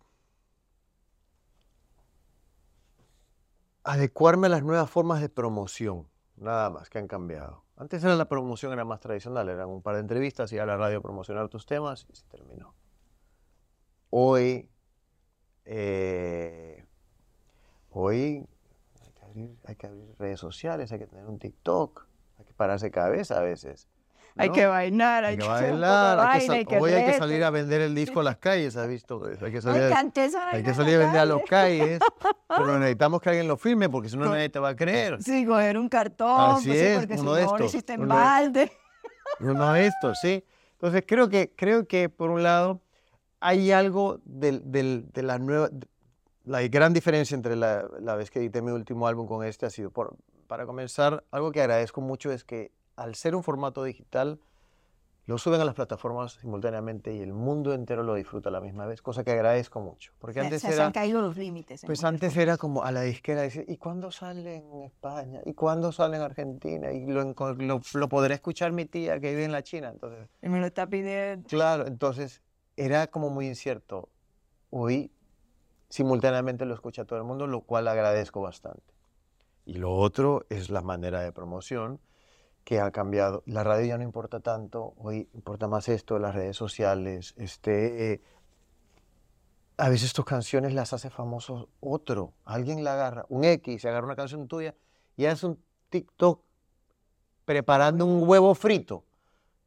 adecuarme 3.85 4.47
a 4.47 4.51
las 4.51 4.63
nuevas 4.63 4.89
formas 4.89 5.21
de 5.21 5.29
promoción, 5.29 6.09
nada 6.37 6.71
más 6.71 6.89
que 6.89 6.99
han 6.99 7.09
cambiado. 7.09 7.65
Antes 7.81 8.05
era 8.05 8.15
la 8.15 8.29
promoción 8.29 8.75
era 8.75 8.85
más 8.85 9.01
tradicional, 9.01 9.49
eran 9.49 9.71
un 9.71 9.81
par 9.81 9.95
de 9.95 10.03
entrevistas, 10.03 10.53
y 10.53 10.59
a 10.59 10.67
la 10.67 10.77
radio 10.77 11.01
promocionar 11.01 11.49
tus 11.49 11.65
temas 11.65 12.07
y 12.11 12.15
se 12.15 12.27
terminó. 12.27 12.75
Hoy, 14.11 14.69
eh, 15.65 16.85
hoy 17.89 18.47
hay 19.65 19.77
que, 19.77 19.87
abrir, 19.87 20.15
redes 20.19 20.39
sociales, 20.39 20.93
hay 20.93 20.99
que 20.99 21.07
tener 21.07 21.25
un 21.25 21.39
TikTok, 21.39 22.07
hay 22.37 22.45
que 22.45 22.53
pararse 22.53 22.91
cabeza 22.91 23.39
a 23.39 23.41
veces. 23.41 23.89
Hay 24.37 24.51
que 24.51 24.65
bailar, 24.67 25.25
hay, 25.25 25.37
que 25.37 25.43
de 25.43 25.49
bailar, 25.49 26.19
hay 26.21 26.47
que 26.47 26.53
hay 26.53 26.65
que 26.65 26.79
hoy 26.79 26.93
hay 26.93 27.05
que 27.13 27.19
salir 27.19 27.43
a 27.45 27.51
vender 27.51 27.81
el 27.81 27.95
disco 27.95 28.21
a 28.21 28.23
las 28.23 28.37
calles, 28.37 28.77
¿has 28.77 28.89
visto? 28.89 29.23
Hay 29.43 29.51
que 29.53 29.61
salir, 29.61 29.83
a- 29.93 29.99
hay 30.53 30.63
que 30.63 30.75
salir 30.75 30.95
a 30.97 30.99
vender 30.99 31.21
a 31.21 31.25
las 31.27 31.43
calle. 31.49 31.79
calles, 31.79 32.01
pero 32.49 32.79
necesitamos 32.79 33.21
que 33.21 33.29
alguien 33.29 33.49
lo 33.49 33.57
filme 33.57 33.89
porque 33.89 34.09
si 34.09 34.17
no 34.17 34.27
nadie 34.27 34.49
te 34.49 34.59
va 34.59 34.71
a 34.71 34.77
creer. 34.77 35.23
Sí, 35.23 35.45
coger 35.45 35.77
un 35.79 35.89
cartón, 35.89 36.57
Así 36.57 36.69
pues 36.69 36.81
es, 36.81 36.99
porque 37.01 37.15
si 37.17 37.21
uno 37.21 37.35
de 37.35 37.43
no 37.45 37.49
lo 37.51 37.55
estos, 37.57 37.75
hiciste 37.75 37.93
en 37.95 38.03
uno 38.03 38.15
de- 38.17 38.21
balde. 38.21 38.73
Uno 39.41 39.73
de 39.73 39.87
estos, 39.87 40.19
sí. 40.21 40.45
Entonces 40.73 41.05
creo 41.07 41.29
que, 41.29 41.53
creo 41.57 41.87
que 41.87 42.09
por 42.09 42.31
un 42.31 42.43
lado 42.43 42.81
hay 43.41 43.73
algo 43.73 44.21
del, 44.25 44.71
del- 44.71 45.07
de 45.13 45.23
la 45.23 45.39
nueva... 45.39 45.69
de- 45.71 45.87
La 46.45 46.63
gran 46.69 46.93
diferencia 46.93 47.35
entre 47.35 47.55
la, 47.57 47.85
la 48.01 48.15
vez 48.17 48.31
que 48.31 48.39
edité 48.41 48.61
mi 48.63 48.71
último 48.71 49.07
álbum 49.07 49.27
con 49.27 49.45
este 49.45 49.67
ha 49.67 49.71
sido, 49.71 49.91
por, 49.91 50.17
para 50.47 50.67
comenzar, 50.67 51.23
algo 51.31 51.53
que 51.53 51.61
agradezco 51.61 52.01
mucho 52.01 52.33
es 52.33 52.45
que 52.45 52.71
al 53.01 53.15
ser 53.15 53.35
un 53.35 53.43
formato 53.43 53.83
digital, 53.85 54.39
lo 55.27 55.39
suben 55.39 55.61
a 55.61 55.65
las 55.65 55.75
plataformas 55.75 56.33
simultáneamente 56.33 57.15
y 57.15 57.21
el 57.21 57.33
mundo 57.33 57.73
entero 57.73 58.03
lo 58.03 58.15
disfruta 58.15 58.49
a 58.49 58.53
la 58.53 58.61
misma 58.61 58.87
vez, 58.87 59.01
cosa 59.01 59.23
que 59.23 59.31
agradezco 59.31 59.81
mucho. 59.81 60.13
Porque 60.19 60.41
Se- 60.41 60.47
antes 60.47 60.61
se, 60.63 60.69
se 60.69 60.75
era... 60.75 60.87
han 60.87 60.93
caído 60.93 61.21
los 61.21 61.37
límites. 61.37 61.83
Pues 61.87 62.03
antes 62.05 62.37
era 62.37 62.57
como 62.57 62.83
a 62.83 62.91
la 62.93 63.03
disquera 63.03 63.43
decir, 63.43 63.65
¿y 63.69 63.77
cuándo 63.77 64.11
sale 64.11 64.57
en 64.57 64.83
España? 64.83 65.41
¿Y 65.47 65.55
cuándo 65.55 65.93
sale 65.93 66.17
en 66.17 66.23
Argentina? 66.23 66.93
Y 66.93 67.07
lo, 67.07 67.23
lo, 67.59 67.81
lo 67.95 68.09
podrá 68.09 68.35
escuchar 68.35 68.73
mi 68.73 68.87
tía 68.87 69.21
que 69.21 69.31
vive 69.31 69.45
en 69.45 69.53
la 69.53 69.63
China. 69.63 69.91
Entonces, 69.91 70.29
Y 70.43 70.49
me 70.49 70.59
lo 70.61 70.67
está 70.67 70.87
pidiendo. 70.89 71.49
claro, 71.49 71.87
entonces 71.87 72.43
era 72.77 73.07
como 73.07 73.31
muy 73.31 73.47
incierto. 73.47 74.09
Hoy 74.71 75.13
simultáneamente 75.89 76.65
lo 76.67 76.75
escucha 76.75 77.05
todo 77.05 77.19
el 77.19 77.25
mundo, 77.25 77.47
lo 77.47 77.61
cual 77.63 77.89
agradezco 77.89 78.41
bastante. 78.41 78.83
Y 79.65 79.75
lo 79.75 79.93
otro 79.93 80.45
es 80.49 80.71
la 80.71 80.83
manera 80.83 81.21
de 81.21 81.33
promoción 81.33 82.01
que 82.65 82.81
ha 82.81 82.91
cambiado. 82.91 83.43
La 83.47 83.65
radio 83.65 83.87
ya 83.87 83.99
no 83.99 84.05
importa 84.05 84.41
tanto, 84.41 84.95
hoy 84.99 85.29
importa 85.35 85.69
más 85.69 85.89
esto, 85.89 86.19
las 86.19 86.35
redes 86.35 86.57
sociales. 86.57 87.35
Este, 87.37 88.13
eh, 88.13 88.23
a 89.77 89.89
veces 89.89 90.13
tus 90.13 90.25
canciones 90.25 90.75
las 90.75 90.93
hace 90.93 91.11
famosos 91.11 91.69
otro. 91.81 92.35
Alguien 92.45 92.85
la 92.85 92.93
agarra, 92.95 93.27
un 93.29 93.45
X, 93.45 93.83
se 93.83 93.89
agarra 93.89 94.07
una 94.07 94.17
canción 94.17 94.47
tuya 94.47 94.75
y 95.17 95.27
hace 95.27 95.47
un 95.47 95.63
TikTok 95.89 96.43
preparando 97.45 98.05
un 98.07 98.29
huevo 98.29 98.55
frito 98.55 99.05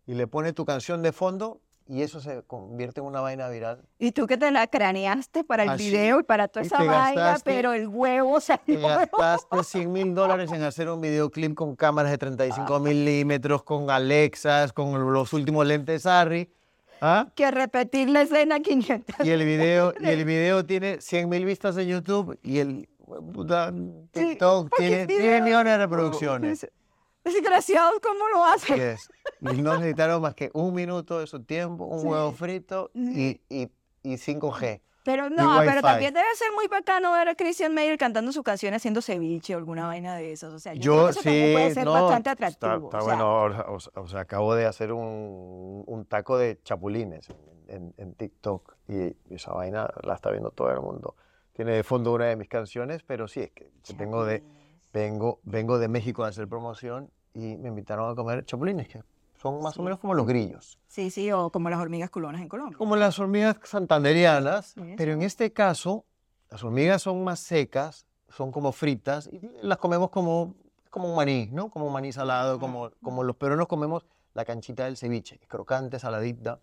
y 0.06 0.14
le 0.14 0.28
pone 0.28 0.54
tu 0.54 0.66
canción 0.66 1.02
de 1.02 1.12
fondo 1.12 1.62
y 1.88 2.02
eso 2.02 2.20
se 2.20 2.44
convierte 2.44 3.02
en 3.02 3.06
una 3.08 3.20
vaina 3.22 3.48
viral. 3.50 3.82
Y 4.00 4.12
tú 4.14 4.26
que 4.28 4.38
te 4.38 4.50
la 4.52 4.68
craneaste 4.68 5.44
para 5.44 5.64
el 5.64 5.70
Así, 5.70 5.90
video 5.90 6.20
y 6.20 6.24
para 6.24 6.48
toda 6.48 6.64
y 6.64 6.68
esa 6.68 6.78
te 6.78 6.88
vaina, 6.88 7.22
gastaste- 7.36 7.42
pero 7.44 7.74
el 7.74 7.88
huevo 7.88 8.38
Y 8.38 8.42
salió. 8.42 8.88
gastaste 8.88 9.64
100 9.64 9.92
mil 9.92 10.16
dólares 10.16 10.52
en 10.52 10.64
hacer 10.64 10.90
un 10.90 11.02
videoclip 11.02 11.54
con 11.56 11.76
cámaras 11.76 12.12
de 12.12 12.18
35 12.18 12.80
milímetros, 12.80 13.64
con 13.64 13.90
Alexas, 13.90 14.72
con 14.74 15.12
los 15.14 15.34
últimos 15.34 15.66
lentes 15.66 16.06
Harry. 16.06 16.50
¿ah? 17.02 17.28
que 17.36 17.52
repetir 17.52 18.10
la 18.10 18.22
escena 18.22 18.62
500 18.62 19.26
Y 19.26 19.30
el 19.32 19.44
video, 19.44 19.94
y 20.00 20.08
el 20.08 20.24
video 20.26 20.66
tiene 20.66 21.02
100 21.02 21.28
mil 21.28 21.44
vistas 21.44 21.76
en 21.78 21.88
YouTube 21.90 22.40
y 22.42 22.60
el 22.60 22.88
Sí, 23.06 24.10
TikTok 24.12 24.70
tiene 24.78 25.02
es 25.02 25.08
10 25.08 25.20
video. 25.22 25.44
millones 25.44 25.74
de 25.74 25.78
reproducciones. 25.78 26.68
Desgraciados, 27.24 28.00
¿cómo 28.02 28.28
lo 28.30 28.44
hacen? 28.46 28.74
Así 28.74 28.82
es. 28.82 29.10
Y 29.42 29.62
no 29.62 29.76
necesitaron 29.76 30.22
más 30.22 30.36
que 30.36 30.50
un 30.54 30.74
minuto 30.74 31.20
de 31.20 31.28
su 31.28 31.42
tiempo, 31.44 31.86
un 31.86 32.02
Sí. 32.02 32.08
huevo 32.08 32.32
frito 32.34 32.92
y, 32.94 33.42
y, 33.50 33.70
y 34.04 34.14
5G. 34.18 34.82
Pero 35.06 35.30
no, 35.30 35.60
pero 35.66 35.82
también 35.82 36.14
debe 36.14 36.28
ser 36.36 36.48
muy 36.54 36.68
bacano 36.68 37.12
ver 37.12 37.28
a 37.28 37.36
Christian 37.36 37.74
Mayer 37.74 37.98
cantando 37.98 38.32
su 38.32 38.42
canción 38.42 38.74
haciendo 38.74 39.02
ceviche 39.02 39.54
o 39.54 39.58
alguna 39.58 39.86
vaina 39.86 40.16
de 40.16 40.32
esas. 40.32 40.54
O 40.54 40.60
sea, 40.60 40.74
yo, 40.76 40.80
creo 40.80 40.96
Yo 40.96 41.06
que 41.06 41.12
eso 41.12 41.22
también 41.24 41.54
puede 41.54 41.68
sí, 41.70 41.74
ser 41.74 41.86
no, 41.86 41.92
bastante 41.94 42.30
está, 42.30 42.32
atractivo. 42.48 42.86
está 42.88 42.98
o 43.00 43.02
sea, 43.02 43.16
bueno. 43.16 43.80
O, 43.96 44.08
sea, 44.08 44.20
acabo 44.22 44.56
de 44.56 44.66
hacer 44.66 44.94
un, 44.94 45.84
un 45.86 46.06
taco 46.06 46.38
de 46.38 46.58
chapulines 46.64 47.28
en, 47.68 47.76
en- 47.76 47.94
en 47.98 48.14
TikTok 48.14 48.76
y, 48.88 49.16
esa 49.36 49.52
vaina 49.52 49.90
la 50.04 50.14
está 50.16 50.30
viendo 50.32 50.52
todo 50.52 50.72
el 50.72 50.80
mundo. 50.80 51.18
Tiene 51.52 51.74
de 51.74 51.84
fondo 51.84 52.14
una 52.14 52.28
de 52.28 52.38
mis 52.38 52.48
canciones, 52.48 53.04
pero 53.04 53.28
sí, 53.28 53.42
es 53.42 53.52
que 53.52 53.70
vengo 53.98 54.24
de, 54.24 54.42
vengo, 54.94 55.40
vengo 55.44 55.80
de 55.80 55.88
México 55.88 56.24
a 56.24 56.28
hacer 56.28 56.48
promoción 56.48 57.10
y 57.34 57.58
me 57.58 57.70
invitaron 57.70 58.12
a 58.12 58.16
comer 58.16 58.46
chapulines, 58.46 58.88
que 58.88 59.04
son 59.36 59.62
más 59.62 59.74
Sí. 59.74 59.80
o 59.82 59.84
menos 59.84 60.00
como 60.00 60.14
los 60.14 60.26
grillos. 60.28 60.78
Sí, 60.88 61.10
sí, 61.10 61.32
o 61.32 61.50
como 61.50 61.70
las 61.70 61.80
hormigas 61.80 62.10
culonas 62.10 62.42
en 62.42 62.48
Colombia. 62.48 62.78
Como 62.78 62.96
las 62.96 63.18
hormigas 63.20 63.58
santanderianas, 63.64 64.68
Sí, 64.76 64.94
pero 64.96 65.14
en 65.14 65.22
este 65.24 65.52
caso 65.52 66.06
las 66.50 66.64
hormigas 66.64 67.02
son 67.02 67.24
más 67.24 67.40
secas, 67.40 68.06
son 68.30 68.52
como 68.52 68.72
fritas 68.72 69.28
y 69.32 69.42
las 69.62 69.78
comemos 69.80 70.10
como, 70.12 70.56
como 70.90 71.10
un 71.10 71.16
maní, 71.16 71.50
¿no? 71.52 71.70
Como 71.70 71.88
un 71.88 71.94
maní 71.94 72.12
salado, 72.12 72.60
como, 72.60 72.92
como 73.02 73.24
los 73.24 73.36
peruanos 73.36 73.68
comemos 73.68 74.06
la 74.36 74.46
canchita 74.46 74.86
del 74.86 74.98
ceviche, 74.98 75.40
es 75.42 75.48
crocante, 75.48 76.00
saladita. 76.00 76.60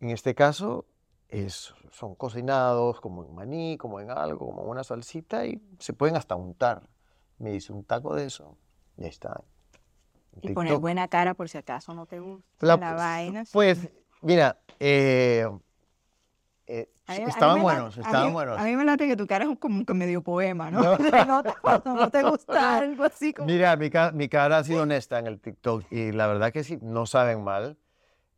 En 0.00 0.10
este 0.10 0.34
caso 0.34 0.84
es, 1.28 1.74
son 1.90 2.14
cocinados 2.14 3.00
como 3.00 3.24
en 3.24 3.34
maní, 3.34 3.76
como 3.78 4.00
en 4.00 4.10
algo, 4.10 4.46
como 4.46 4.62
en 4.62 4.68
una 4.68 4.84
salsita 4.84 5.46
y 5.46 5.60
se 5.78 5.92
pueden 5.92 6.16
hasta 6.16 6.34
untar. 6.36 6.82
Me 7.42 7.54
hice 7.54 7.72
un 7.72 7.82
taco 7.84 8.14
de 8.14 8.26
eso 8.26 8.56
y 8.96 9.02
ahí 9.02 9.08
está. 9.10 9.40
Y 10.40 10.50
poner 10.52 10.70
TikTok. 10.70 10.80
buena 10.80 11.08
cara 11.08 11.34
por 11.34 11.48
si 11.48 11.58
acaso 11.58 11.92
no 11.92 12.06
te 12.06 12.20
gusta 12.20 12.46
La- 12.60 12.76
la, 12.76 12.94
vaina. 12.94 13.44
sí. 13.44 13.50
Pues, 13.52 13.88
mira, 14.22 14.58
eh, 14.80 15.46
eh, 16.68 16.88
mí- 17.08 17.18
mí 17.18 17.24
estaban 17.28 17.60
buenos, 17.60 17.96
late- 17.96 18.06
a 18.06 18.08
estaban 18.08 18.26
mí- 18.28 18.32
buenos. 18.32 18.58
A 18.60 18.64
mí 18.64 18.76
me 18.76 18.84
late 18.84 19.08
que 19.08 19.16
tu 19.16 19.26
cara 19.26 19.44
es 19.44 19.58
como 19.58 19.84
que 19.84 19.92
medio 19.92 20.22
poema, 20.22 20.70
¿no? 20.70 20.80
No. 20.82 20.96
Te 22.12 22.22
gusta 22.22 22.76
algo 22.78 23.04
así 23.04 23.34
como... 23.34 23.46
Mira, 23.48 23.76
mi, 23.76 23.90
mi 24.14 24.28
cara 24.28 24.58
ha 24.58 24.64
sido 24.64 24.82
honesta 24.82 25.18
en 25.18 25.26
el 25.26 25.40
TikTok 25.40 25.84
y 25.90 26.12
la 26.12 26.28
verdad 26.28 26.52
que 26.52 26.62
sí, 26.64 26.78
no 26.80 27.06
saben 27.06 27.42
mal. 27.42 27.76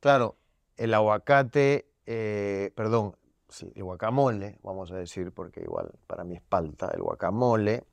Claro, 0.00 0.36
el 0.78 0.92
aguacate, 0.94 1.90
eh, 2.06 2.72
perdón, 2.74 3.14
sí, 3.48 3.70
el 3.76 3.84
guacamole, 3.84 4.58
vamos 4.62 4.90
a 4.90 4.96
decir, 4.96 5.30
porque 5.32 5.60
igual 5.60 5.92
para 6.06 6.24
mi 6.24 6.34
espalda, 6.36 6.90
el 6.94 7.02
guacamole 7.02 7.84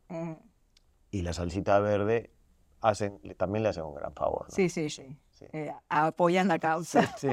y 1.11 1.21
la 1.21 1.33
salsita 1.33 1.79
verde 1.79 2.31
hacen, 2.81 3.19
también 3.37 3.63
le 3.63 3.69
hacen 3.69 3.83
un 3.83 3.93
gran 3.95 4.13
favor. 4.13 4.45
¿no? 4.49 4.55
sí, 4.55 4.69
sí, 4.69 4.89
sí. 4.89 5.03
Sí. 5.31 5.45
Eh, 5.53 5.73
apoyan 5.89 6.47
la 6.47 6.59
causa. 6.59 7.05
Sí, 7.17 7.29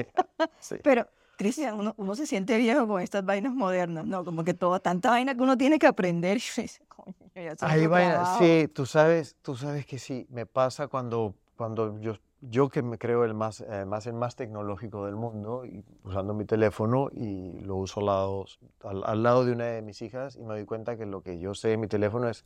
sí. 0.59 0.75
Pero, 0.83 1.07
Cristian, 1.37 1.79
uno, 1.79 1.93
uno 1.97 2.15
se 2.15 2.25
siente 2.25 2.57
viejo 2.57 2.87
con 2.87 3.01
estas 3.01 3.23
vainas 3.23 3.53
modernas, 3.53 4.05
¿no? 4.05 4.25
Como 4.25 4.43
que 4.43 4.53
toda 4.53 4.79
tanta 4.79 5.11
vaina 5.11 5.35
que 5.35 5.41
uno 5.41 5.57
tiene 5.57 5.77
que 5.79 5.87
aprender. 5.87 6.39
Coño, 6.87 7.13
ya 7.35 7.55
Hay 7.61 7.85
vaina- 7.87 8.13
trabajo". 8.15 8.39
sí, 8.39 8.67
tú 8.67 8.85
sabes, 8.85 9.35
tú 9.41 9.55
sabes 9.55 9.85
que 9.85 9.99
sí, 9.99 10.25
me 10.29 10.45
pasa 10.47 10.87
cuando, 10.87 11.35
cuando 11.55 11.99
yo, 11.99 12.17
yo 12.41 12.67
que 12.69 12.81
me 12.81 12.97
creo 12.97 13.23
el 13.25 13.35
más, 13.35 13.61
eh, 13.61 13.85
más, 13.85 14.07
el 14.07 14.13
más 14.15 14.35
tecnológico 14.35 15.05
del 15.05 15.15
mundo, 15.15 15.63
y 15.65 15.83
usando 16.03 16.33
mi 16.33 16.45
teléfono 16.45 17.09
y 17.11 17.59
lo 17.61 17.75
uso 17.75 17.99
al 17.99 18.05
lado, 18.07 18.45
al, 18.83 19.03
al 19.05 19.23
lado 19.23 19.45
de 19.45 19.51
una 19.53 19.65
de 19.65 19.81
mis 19.83 20.01
hijas 20.01 20.35
y 20.35 20.39
me 20.39 20.55
doy 20.55 20.65
cuenta 20.65 20.97
que 20.97 21.05
lo 21.05 21.21
que 21.21 21.39
yo 21.39 21.53
sé 21.53 21.69
de 21.69 21.77
mi 21.77 21.87
teléfono 21.87 22.27
es 22.27 22.43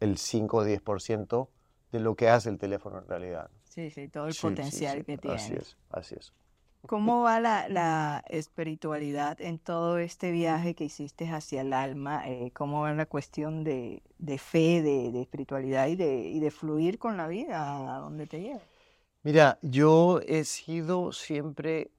el 0.00 0.18
5 0.18 0.58
o 0.58 0.64
10% 0.64 1.48
de 1.92 2.00
lo 2.00 2.16
que 2.16 2.28
hace 2.28 2.50
el 2.50 2.58
teléfono 2.58 2.98
en 2.98 3.08
realidad. 3.08 3.50
Sí, 3.64 3.90
sí, 3.90 4.08
todo 4.08 4.26
el 4.26 4.34
Sí, 4.34 4.38
sí, 4.38 4.44
potencial 4.48 4.98
sí, 4.98 5.04
que 5.04 5.18
tiene. 5.18 5.36
Así 5.36 5.54
es, 5.54 5.76
así 5.90 6.14
es. 6.18 6.32
¿Cómo 6.86 7.22
va 7.22 7.38
la, 7.40 7.68
la 7.68 8.24
espiritualidad 8.28 9.40
en 9.40 9.58
todo 9.58 9.98
este 9.98 10.30
viaje 10.32 10.74
que 10.74 10.84
hiciste 10.84 11.28
hacia 11.30 11.60
el 11.60 11.72
alma? 11.72 12.22
Eh, 12.28 12.50
¿Cómo 12.54 12.82
va 12.82 12.92
la 12.94 13.06
cuestión 13.06 13.62
de, 13.64 14.02
de 14.18 14.38
fe, 14.38 14.82
de, 14.82 15.10
de 15.12 15.20
espiritualidad 15.22 15.86
y 15.88 15.96
de, 15.96 16.28
y 16.28 16.40
de 16.40 16.50
fluir 16.50 16.98
con 16.98 17.16
la 17.16 17.28
vida 17.28 17.96
a 17.96 17.98
donde 18.00 18.26
te 18.26 18.40
lleva? 18.40 18.60
Mira, 19.22 19.58
yo 19.62 20.20
he 20.26 20.42
sido 20.44 21.12
siempre 21.12 21.92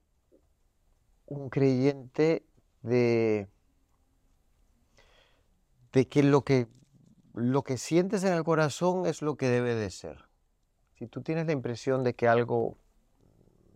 un 1.26 1.48
creyente 1.48 2.44
de, 2.82 3.48
de 5.92 6.08
que 6.08 6.22
lo 6.22 6.42
que 6.44 6.68
lo 7.34 7.62
que 7.62 7.78
sientes 7.78 8.24
en 8.24 8.32
el 8.32 8.44
corazón 8.44 9.06
es 9.06 9.22
lo 9.22 9.36
que 9.36 9.48
debe 9.48 9.74
de 9.74 9.90
ser. 9.90 10.24
Si 10.98 11.06
tú 11.06 11.22
tienes 11.22 11.46
la 11.46 11.52
impresión 11.52 12.04
de 12.04 12.14
que 12.14 12.28
algo 12.28 12.76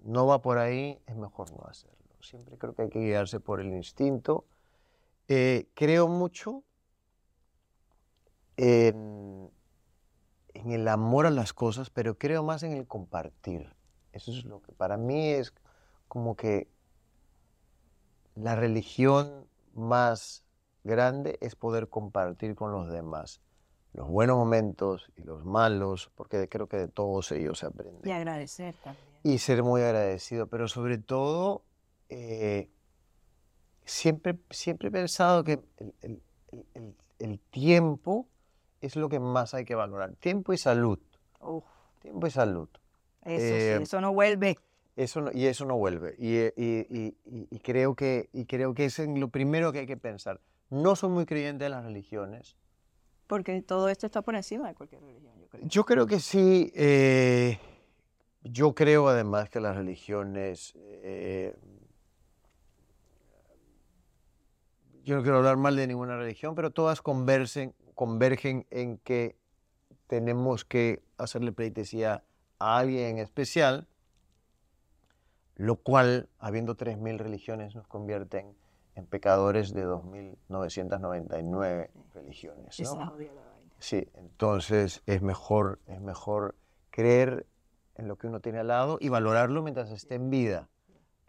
no 0.03 0.27
va 0.27 0.43
por 0.43 0.59
ahí, 0.59 0.99
es 1.07 1.17
mejor 1.17 1.51
no 1.53 1.65
hacerlo. 1.67 1.97
Siempre 2.21 2.57
creo 2.59 2.75
que 2.75 2.83
hay 2.83 2.89
que 2.91 3.01
guiarse 3.01 3.41
por 3.41 3.61
el 3.61 3.69
instinto. 3.69 4.47
Eh, 5.29 5.69
creo 5.75 6.09
mucho 6.09 6.65
en, 8.57 9.51
en 10.53 10.73
el 10.73 10.89
amor 10.89 11.27
a 11.27 11.31
las 11.31 11.53
cosas, 11.53 11.91
pero 11.91 12.19
creo 12.19 12.43
más 12.43 12.63
en 12.63 12.73
el 12.73 12.87
compartir. 12.87 13.75
Eso 14.13 14.31
es 14.31 14.45
lo 14.45 14.61
que 14.61 14.73
para 14.73 14.97
mí 14.97 15.31
es 15.31 15.55
como 16.09 16.37
que 16.37 16.69
la 18.35 18.55
religión 18.55 19.47
más 19.75 20.45
grande 20.83 21.39
es 21.41 21.57
poder 21.57 21.89
compartir 21.89 22.55
con 22.55 22.71
los 22.71 22.91
demás 22.91 23.41
los 23.95 24.09
buenos 24.09 24.37
momentos 24.37 25.11
y 25.17 25.23
los 25.23 25.45
malos, 25.45 26.11
porque 26.15 26.49
creo 26.49 26.69
que 26.69 26.77
de 26.77 26.89
todos 26.89 27.33
ellos 27.33 27.59
se 27.61 27.67
aprende. 27.67 28.09
Y 28.09 28.13
agradecer 28.13 28.75
también. 28.85 29.05
Y 29.23 29.39
ser 29.39 29.63
muy 29.63 29.81
agradecido, 29.83 30.47
pero 30.49 30.69
sobre 30.69 30.99
todo, 30.99 31.63
eh, 32.09 32.69
siempre, 33.85 34.37
siempre 34.51 34.89
he 34.89 34.91
pensado 34.91 35.45
que 35.45 35.53
el, 35.79 35.95
el- 36.03 36.23
el- 36.75 36.95
el- 37.19 37.41
tiempo 37.51 38.29
es 38.81 38.97
lo 38.97 39.09
que 39.09 39.21
más 39.21 39.55
hay 39.55 39.65
que 39.65 39.75
valorar. 39.75 40.15
Tiempo 40.17 40.53
y 40.53 40.59
salud. 40.59 40.99
Uf, 41.41 41.65
Tiempo 42.01 42.27
y 42.27 42.31
salud. 42.31 42.69
Eso 43.23 43.55
Eh, 43.55 43.75
sí, 43.79 43.83
eso 43.85 44.01
no 44.01 44.13
vuelve. 44.13 44.59
Eso 44.97 45.23
no- 45.23 45.33
y 45.33 45.47
eso 45.47 45.65
no 45.65 45.77
vuelve. 45.77 46.15
Y, 46.19 46.37
eh, 46.37 46.55
y- 46.57 46.87
y- 46.95 47.17
y- 47.25 47.49
y 47.51 47.59
creo 47.61 47.95
que, 47.95 48.29
y 48.33 48.45
creo 48.45 48.75
que 48.75 48.85
es 48.87 48.99
en 48.99 49.19
lo 49.21 49.29
primero 49.29 49.73
que 49.73 49.81
hay 49.81 49.87
que 49.87 49.97
pensar. 49.97 50.41
No 50.69 50.95
soy 50.97 51.11
muy 51.11 51.25
creyente 51.27 51.65
de 51.65 51.71
las 51.71 51.85
religiones. 51.85 52.57
Porque 53.27 53.63
todo 53.63 53.89
esto 53.89 54.07
está 54.07 54.23
por 54.23 54.35
encima 54.35 54.69
de 54.69 54.75
cualquier 54.75 55.03
religión, 55.03 55.33
yo 55.41 55.49
creo. 55.49 55.67
Yo 55.67 55.85
creo 55.85 56.07
que 56.07 56.21
sí. 56.21 56.73
eh, 56.75 57.59
yo 58.43 58.75
creo 58.75 59.09
además 59.09 59.49
que 59.49 59.61
las 59.61 59.75
religiones... 59.75 60.75
eh, 60.77 61.57
yo 65.05 65.17
no 65.17 65.23
quiero 65.23 65.39
hablar 65.39 65.57
mal 65.57 65.77
de 65.77 65.87
ninguna 65.87 66.17
religión, 66.17 66.55
pero 66.55 66.71
todas 66.71 67.03
convergen 67.03 68.67
en 68.71 68.99
que 68.99 69.37
tenemos 70.07 70.65
que 70.65 71.03
hacerle 71.19 71.53
pleitesía 71.53 72.25
a 72.59 72.79
alguien 72.79 73.11
en 73.11 73.19
especial, 73.19 73.87
lo 75.57 75.77
cual, 75.77 76.29
habiendo 76.39 76.75
3.000 76.77 77.19
religiones, 77.19 77.75
nos 77.75 77.87
convierten 77.87 78.47
en 78.47 78.55
pecadores 79.03 79.73
de 79.75 79.85
2.999 79.85 81.91
religiones. 82.15 82.79
¿no? 82.81 82.85
Esa 82.85 83.07
jodida 83.07 83.33
la 83.35 83.43
vaina. 83.43 83.73
Sí, 83.79 84.09
entonces 84.15 85.03
es 85.07 85.23
mejor, 85.23 85.81
es 85.87 86.01
mejor 86.01 86.55
creer 86.91 87.47
en 87.97 88.09
lo 88.09 88.17
que 88.17 88.27
uno 88.29 88.41
tiene 88.41 88.61
al 88.61 88.69
lado 88.69 88.99
y 89.01 89.09
valorarlo 89.09 89.63
mientras 89.63 89.91
esté 89.91 90.15
en 90.15 90.31
vida. 90.31 90.69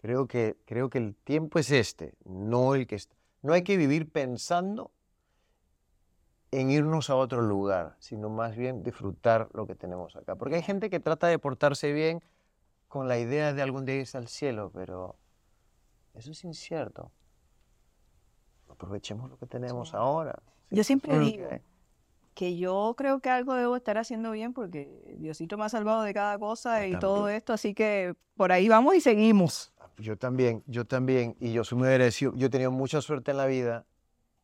Creo 0.01 0.27
que, 0.27 0.55
creo 0.65 0.89
que 0.89 0.99
el 0.99 1.15
tiempo 1.15 1.57
es 1.59 1.71
este, 1.71 2.13
no 2.25 2.75
el 2.75 2.85
que 2.85 2.95
est- 2.95 3.11
No 3.41 3.53
hay 3.53 3.63
que 3.63 3.77
vivir 3.77 4.11
pensando 4.11 4.91
en 6.51 6.69
irnos 6.69 7.09
a 7.09 7.15
otro 7.15 7.41
lugar, 7.41 7.95
sino 7.99 8.29
más 8.29 8.55
bien 8.55 8.83
disfrutar 8.83 9.49
lo 9.53 9.67
que 9.67 9.75
tenemos 9.75 10.15
acá. 10.15 10.35
Porque 10.35 10.55
hay 10.55 10.61
gente 10.61 10.89
que 10.89 10.99
trata 10.99 11.27
de 11.27 11.39
portarse 11.39 11.91
bien 11.91 12.23
con 12.87 13.07
la 13.07 13.17
idea 13.17 13.53
de 13.53 13.61
algún 13.61 13.85
día 13.85 13.95
irse 13.95 14.17
al 14.17 14.27
cielo, 14.27 14.71
pero 14.73 15.17
eso 16.13 16.31
es 16.31 16.43
incierto. 16.45 17.11
Aprovechemos 18.69 19.29
lo 19.29 19.37
que 19.37 19.45
tenemos 19.45 19.89
Sí. 19.89 19.95
ahora. 19.97 20.41
Yo 20.69 20.83
siempre 20.83 21.17
digo 21.19 21.47
que- 22.33 22.57
yo 22.57 22.93
creo 22.97 23.19
que 23.21 23.29
algo 23.29 23.53
debo 23.53 23.75
estar 23.75 23.97
haciendo 23.97 24.31
bien 24.31 24.53
porque 24.53 25.15
Diosito 25.17 25.57
me 25.57 25.63
ha 25.65 25.69
salvado 25.69 26.01
de 26.03 26.13
cada 26.13 26.37
cosa 26.37 26.85
Yo 26.85 26.97
y 26.97 26.99
todo 26.99 27.29
esto, 27.29 27.53
así 27.53 27.73
que 27.73 28.15
por 28.35 28.51
ahí 28.51 28.67
vamos 28.67 28.95
y 28.95 29.01
seguimos. 29.01 29.73
Yo 29.97 30.17
también, 30.17 30.61
yo 30.67 30.83
también, 30.85 31.37
y 31.39 31.53
yo 31.53 31.63
soy 31.63 31.77
muy 31.77 31.87
agradecido. 31.87 32.33
Yo 32.35 32.47
he 32.47 32.49
tenido 32.49 32.71
mucha 32.71 32.99
suerte 33.01 33.31
en 33.31 33.37
la 33.37 33.45
vida 33.45 33.85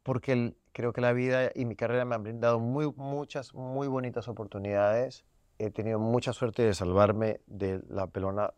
porque 0.03 0.31
el- 0.31 0.57
creo 0.71 0.93
que 0.93 1.01
la 1.01 1.11
vida 1.11 1.51
y 1.53 1.65
mi 1.65 1.75
carrera 1.75 2.05
me 2.05 2.15
han 2.15 2.23
brindado 2.23 2.59
muy, 2.59 2.89
muchas, 2.95 3.53
muy 3.53 3.89
bonitas 3.89 4.29
oportunidades. 4.29 5.25
He 5.59 5.69
tenido 5.69 5.99
mucha 5.99 6.31
suerte 6.31 6.63
de 6.63 6.73
salvarme 6.73 7.41
de 7.47 7.81
la 7.89 8.07
pelona 8.07 8.53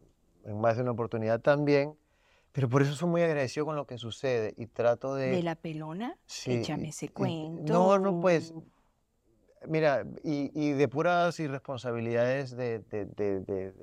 en 0.46 0.62
más 0.62 0.75
de 0.75 0.84
una 0.84 0.91
oportunidad 0.91 1.41
también, 1.41 1.98
pero 2.53 2.69
por 2.69 2.83
eso 2.83 2.93
soy 2.93 3.10
muy 3.10 3.22
agradecido 3.24 3.65
con 3.65 3.75
lo 3.75 3.88
que 3.88 3.98
sucede 3.98 4.53
y 4.55 4.67
trato 4.67 5.15
de... 5.15 5.31
De 5.31 5.43
la 5.43 5.55
pelona, 5.55 6.15
sí, 6.27 6.53
échame 6.53 6.89
ese 6.89 7.10
cuento. 7.10 7.74
No, 7.74 7.98
no, 7.98 8.22
pues, 8.22 8.53
mira, 9.67 10.05
y, 10.24 10.51
y 10.53 10.74
de 10.74 10.88
puras 10.88 11.39
irresponsabilidades 11.39 12.55
de, 12.55 12.79
de, 12.79 13.05
de, 13.05 13.74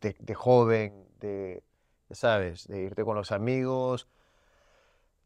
de, 0.00 0.34
joven, 0.34 0.94
de, 1.18 1.64
sabes, 2.12 2.68
de 2.68 2.82
irte 2.82 3.04
con 3.04 3.16
los 3.16 3.32
amigos, 3.32 4.06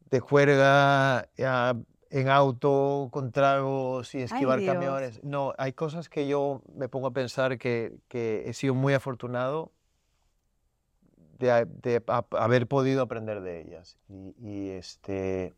de 0.09 0.19
juerga, 0.19 1.29
ya, 1.37 1.77
en 2.09 2.29
auto, 2.29 3.09
con 3.11 3.31
tragos 3.31 4.15
y 4.15 4.23
esquivar 4.23 4.59
Dios. 4.59 4.73
camiones. 4.73 5.23
No, 5.23 5.53
hay 5.59 5.73
cosas 5.73 6.09
que 6.09 6.27
yo 6.27 6.63
me 6.75 6.89
pongo 6.89 7.05
a 7.07 7.11
pensar 7.11 7.59
que, 7.59 7.93
que 8.07 8.49
he 8.49 8.53
sido 8.53 8.73
muy 8.73 8.95
afortunado 8.95 9.71
de, 11.37 11.65
de 11.65 12.03
ha- 12.07 12.25
haber 12.31 12.67
podido 12.67 13.01
aprender 13.01 13.41
de 13.41 13.61
ellas. 13.61 13.97
Y, 14.07 14.35
y, 14.39 14.69
este, 14.69 15.55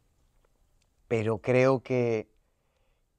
pero 1.08 1.40
creo 1.40 1.82
que, 1.82 2.30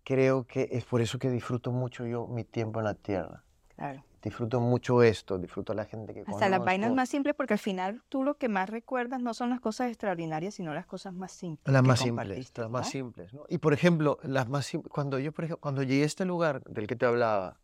creo 0.05 0.47
que 0.47 0.69
es 0.73 0.85
por 0.85 1.01
eso 1.01 1.19
que 1.19 1.31
disfruto 1.31 1.73
mucho 1.73 2.07
yo 2.07 2.27
mi 2.27 2.45
tiempo 2.45 2.81
en 2.81 2.85
la 2.85 2.95
tierra. 2.95 3.45
Claro. 3.77 4.05
Disfruto 4.21 4.61
mucho 4.61 5.03
esto, 5.05 5.39
disfruto 5.39 5.73
a 5.73 5.77
la 5.77 5.85
gente 5.85 6.13
que 6.13 6.25
Hasta 6.27 6.49
las 6.49 6.65
vainas 6.65 6.93
más 6.93 7.09
simples, 7.09 7.37
porque 7.37 7.55
al 7.55 7.61
final 7.61 8.03
tú 8.09 8.25
lo 8.25 8.37
que 8.37 8.49
más 8.49 8.69
recuerdas 8.69 9.23
no 9.23 9.33
son 9.33 9.51
las 9.51 9.61
cosas 9.61 9.89
extraordinarias, 9.89 10.55
sino 10.55 10.75
las 10.75 10.87
cosas 10.87 11.15
más 11.15 11.31
simples. 11.31 11.73
Las 11.73 11.85
más 11.85 12.01
simples, 12.01 12.53
las 12.57 12.69
más 12.69 12.89
simples. 12.91 13.33
¿no? 13.33 13.45
Y 13.49 13.59
por 13.59 13.73
ejemplo, 13.73 14.19
las 14.25 14.49
más 14.49 14.71
cuando 14.89 15.21
yo 15.21 15.31
por 15.33 15.45
ejemplo, 15.45 15.61
cuando 15.61 15.85
llegué 15.85 16.03
a 16.03 16.07
este 16.07 16.25
lugar 16.25 16.65
del 16.65 16.89
que 16.89 16.97
te 16.97 17.07
hablaba, 17.07 17.61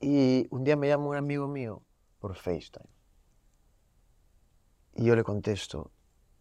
y 0.00 0.46
un 0.50 0.62
día 0.62 0.76
me 0.76 0.88
llama 0.88 1.06
un 1.06 1.16
amigo 1.16 1.48
mío 1.48 1.82
por 2.26 2.34
FaceTime, 2.34 2.90
y 4.94 5.04
yo 5.04 5.14
le 5.14 5.22
contesto, 5.22 5.92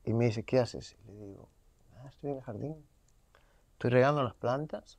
y 0.04 0.14
me 0.16 0.26
dice, 0.26 0.44
¿qué 0.44 0.58
haces? 0.58 0.98
Y 1.08 1.12
le 1.12 1.28
digo, 1.28 1.48
"Ah, 1.94 2.08
estoy 2.08 2.32
en 2.32 2.38
el 2.38 2.42
jardín, 2.42 2.88
estoy 3.74 3.92
regando 3.92 4.24
las 4.24 4.34
plantas, 4.34 4.98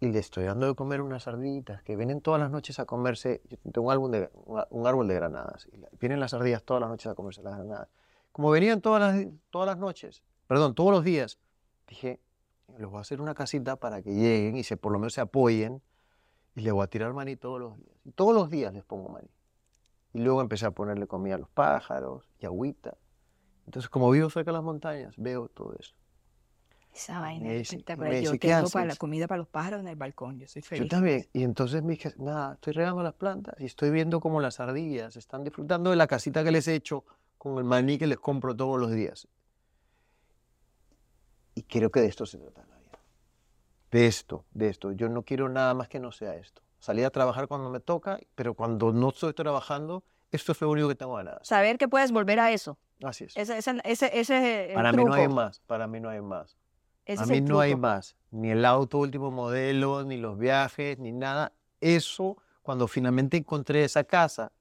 y 0.00 0.06
le 0.06 0.18
estoy 0.18 0.44
dando 0.44 0.66
de 0.66 0.74
comer 0.74 1.02
unas 1.02 1.28
ardillitas 1.28 1.82
que 1.82 1.94
vienen 1.94 2.22
todas 2.22 2.40
las 2.40 2.50
noches 2.50 2.78
a 2.78 2.86
comerse, 2.86 3.42
yo 3.50 3.58
tengo 3.70 3.88
un, 3.88 3.92
álbum 3.92 4.10
de, 4.10 4.30
un 4.70 4.86
árbol 4.86 5.08
de 5.08 5.14
granadas, 5.14 5.68
y 5.70 5.78
vienen 6.00 6.20
las 6.20 6.32
ardillas 6.32 6.62
todas 6.62 6.80
las 6.80 6.88
noches 6.88 7.12
a 7.12 7.14
comerse 7.14 7.42
las 7.42 7.56
granadas. 7.56 7.90
Como 8.32 8.48
venían 8.48 8.80
todas 8.80 9.02
las, 9.14 9.26
todas 9.50 9.66
las 9.66 9.76
noches, 9.76 10.22
perdón, 10.46 10.74
todos 10.74 10.90
los 10.90 11.04
días, 11.04 11.38
dije, 11.86 12.18
les 12.78 12.88
voy 12.88 12.96
a 12.96 13.00
hacer 13.02 13.20
una 13.20 13.34
casita 13.34 13.76
para 13.76 14.00
que 14.00 14.14
lleguen 14.14 14.56
y 14.56 14.64
se, 14.64 14.78
por 14.78 14.90
lo 14.90 14.98
menos 14.98 15.12
se 15.12 15.20
apoyen, 15.20 15.82
y 16.54 16.62
les 16.62 16.72
voy 16.72 16.82
a 16.82 16.86
tirar 16.86 17.12
maní 17.12 17.36
todos 17.36 17.60
los 17.60 17.76
días. 17.76 17.96
Y 18.04 18.12
todos 18.12 18.34
los 18.34 18.48
días 18.48 18.72
les 18.72 18.84
pongo 18.84 19.10
maní. 19.10 19.28
Y 20.12 20.20
luego 20.20 20.40
empecé 20.40 20.66
a 20.66 20.70
ponerle 20.70 21.06
comida 21.06 21.34
a 21.34 21.38
los 21.38 21.50
pájaros 21.50 22.28
y 22.38 22.46
agüita. 22.46 22.96
Entonces, 23.66 23.88
como 23.90 24.10
vivo 24.10 24.30
cerca 24.30 24.50
de 24.50 24.54
las 24.54 24.64
montañas, 24.64 25.14
veo 25.16 25.48
todo 25.48 25.74
eso. 25.78 25.94
Esa 26.94 27.20
vaina 27.20 27.52
es 27.52 27.70
espectacular. 27.70 28.12
Yo 28.14 28.18
dice, 28.18 28.38
"¿Qué 28.38 28.48
tengo 28.48 28.70
para 28.70 28.86
la 28.86 28.92
haces?". 28.92 28.98
comida 28.98 29.26
para 29.28 29.38
los 29.38 29.48
pájaros 29.48 29.80
en 29.80 29.88
el 29.88 29.96
balcón. 29.96 30.38
Yo 30.38 30.48
soy 30.48 30.62
feliz. 30.62 30.84
Yo 30.84 30.88
también. 30.88 31.28
Y 31.32 31.44
entonces 31.44 31.82
me 31.82 31.92
dije, 31.92 32.14
nada, 32.16 32.54
estoy 32.54 32.72
regando 32.72 33.02
las 33.02 33.14
plantas 33.14 33.54
y 33.60 33.66
estoy 33.66 33.90
viendo 33.90 34.20
cómo 34.20 34.40
las 34.40 34.58
ardillas 34.58 35.16
están 35.16 35.44
disfrutando 35.44 35.90
de 35.90 35.96
la 35.96 36.06
casita 36.06 36.42
que 36.42 36.50
les 36.50 36.66
he 36.66 36.74
hecho 36.74 37.04
con 37.36 37.58
el 37.58 37.64
maní 37.64 37.98
que 37.98 38.06
les 38.06 38.18
compro 38.18 38.56
todos 38.56 38.80
los 38.80 38.90
días. 38.90 39.28
Y 41.54 41.62
creo 41.62 41.90
que 41.90 42.00
de 42.00 42.06
esto 42.06 42.24
se 42.24 42.38
trata 42.38 42.64
la 42.66 42.78
vida. 42.78 42.98
De 43.90 44.06
esto, 44.06 44.44
de 44.52 44.68
esto. 44.68 44.92
Yo 44.92 45.08
no 45.08 45.22
quiero 45.22 45.48
nada 45.48 45.74
más 45.74 45.88
que 45.88 46.00
no 46.00 46.10
sea 46.10 46.36
esto. 46.36 46.62
Salir 46.78 47.04
a 47.04 47.10
trabajar 47.10 47.48
cuando 47.48 47.70
me 47.70 47.80
toca, 47.80 48.18
pero 48.34 48.54
cuando 48.54 48.92
no 48.92 49.08
estoy 49.08 49.34
trabajando, 49.34 50.04
esto 50.30 50.52
es 50.52 50.60
lo 50.60 50.70
único 50.70 50.88
que 50.88 50.94
tengo 50.94 51.14
ganas. 51.14 51.38
Saber 51.42 51.78
que 51.78 51.88
puedes 51.88 52.12
volver 52.12 52.38
a 52.40 52.52
eso. 52.52 52.78
Así 53.02 53.24
es. 53.24 53.36
Ese, 53.36 53.58
ese, 53.58 53.80
ese, 53.84 54.20
ese 54.20 54.70
Para 54.74 54.92
mí 54.92 55.04
no 55.04 55.12
hay 55.12 55.24
truco. 55.24 55.34
más, 55.36 55.60
para 55.60 55.86
mí 55.86 56.00
no 56.00 56.08
hay 56.08 56.20
más. 56.20 56.56
Ese 57.04 57.22
A 57.22 57.26
mí 57.26 57.40
no 57.40 57.58
hay 57.60 57.70
truco. 57.72 57.82
más, 57.82 58.16
ni 58.30 58.50
el 58.50 58.64
auto 58.64 58.98
último 58.98 59.30
modelo, 59.30 60.04
ni 60.04 60.16
los 60.18 60.38
viajes, 60.38 60.98
ni 60.98 61.10
nada. 61.12 61.52
Eso, 61.80 62.36
cuando 62.62 62.86
finalmente 62.86 63.36
encontré 63.38 63.84
esa 63.84 64.04
casa, 64.04 64.52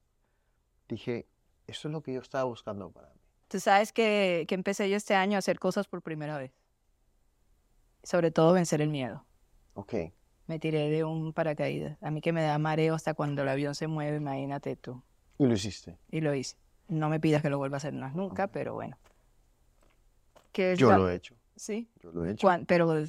dije, 0.87 1.27
eso 1.67 1.87
es 1.87 1.91
lo 1.91 2.01
que 2.01 2.13
yo 2.13 2.21
estaba 2.21 2.45
buscando 2.45 2.89
para 2.91 3.09
mí. 3.09 3.19
Tú 3.49 3.59
sabes 3.59 3.91
que, 3.93 4.45
que 4.47 4.55
empecé 4.55 4.89
yo 4.89 4.95
este 4.97 5.15
año 5.15 5.35
a 5.35 5.39
hacer 5.39 5.59
cosas 5.59 5.87
por 5.87 6.01
primera 6.01 6.37
vez. 6.37 6.51
Sobre 8.03 8.31
todo 8.31 8.53
vencer 8.53 8.81
el 8.81 8.89
miedo. 8.89 9.25
Ok, 9.73 9.93
Me 10.47 10.59
tiré 10.59 10.89
de 10.89 11.03
un 11.03 11.33
paracaídas. 11.33 11.97
A 12.01 12.09
mí 12.11 12.21
que 12.21 12.31
me 12.33 12.41
da 12.41 12.57
mareo 12.57 12.95
hasta 12.95 13.13
cuando 13.13 13.41
el 13.43 13.49
avión 13.49 13.75
se 13.75 13.87
mueve, 13.87 14.17
imagínate 14.17 14.75
tú. 14.75 15.01
y 15.39 15.45
lo 15.45 15.53
hiciste. 15.53 15.97
Y 16.09 16.21
lo 16.21 16.33
hice. 16.33 16.55
No 16.87 17.09
me 17.09 17.19
pidas 17.19 17.41
que 17.41 17.49
lo 17.49 17.57
vuelva 17.57 17.75
a 17.75 17.79
hacer 17.79 17.93
más 17.93 18.15
nunca, 18.15 18.47
pero 18.47 18.73
bueno. 18.73 18.97
¿Qué 20.51 20.71
es 20.73 20.79
Yo 20.79 20.91
lo 20.97 21.09
he 21.09 21.15
hecho, 21.15 21.35
Sí. 21.55 21.87
yo 22.01 22.11
lo 22.11 22.25
he 22.25 22.31
hecho. 22.31 22.47
cuán- 22.47 22.65
Pero 22.65 23.03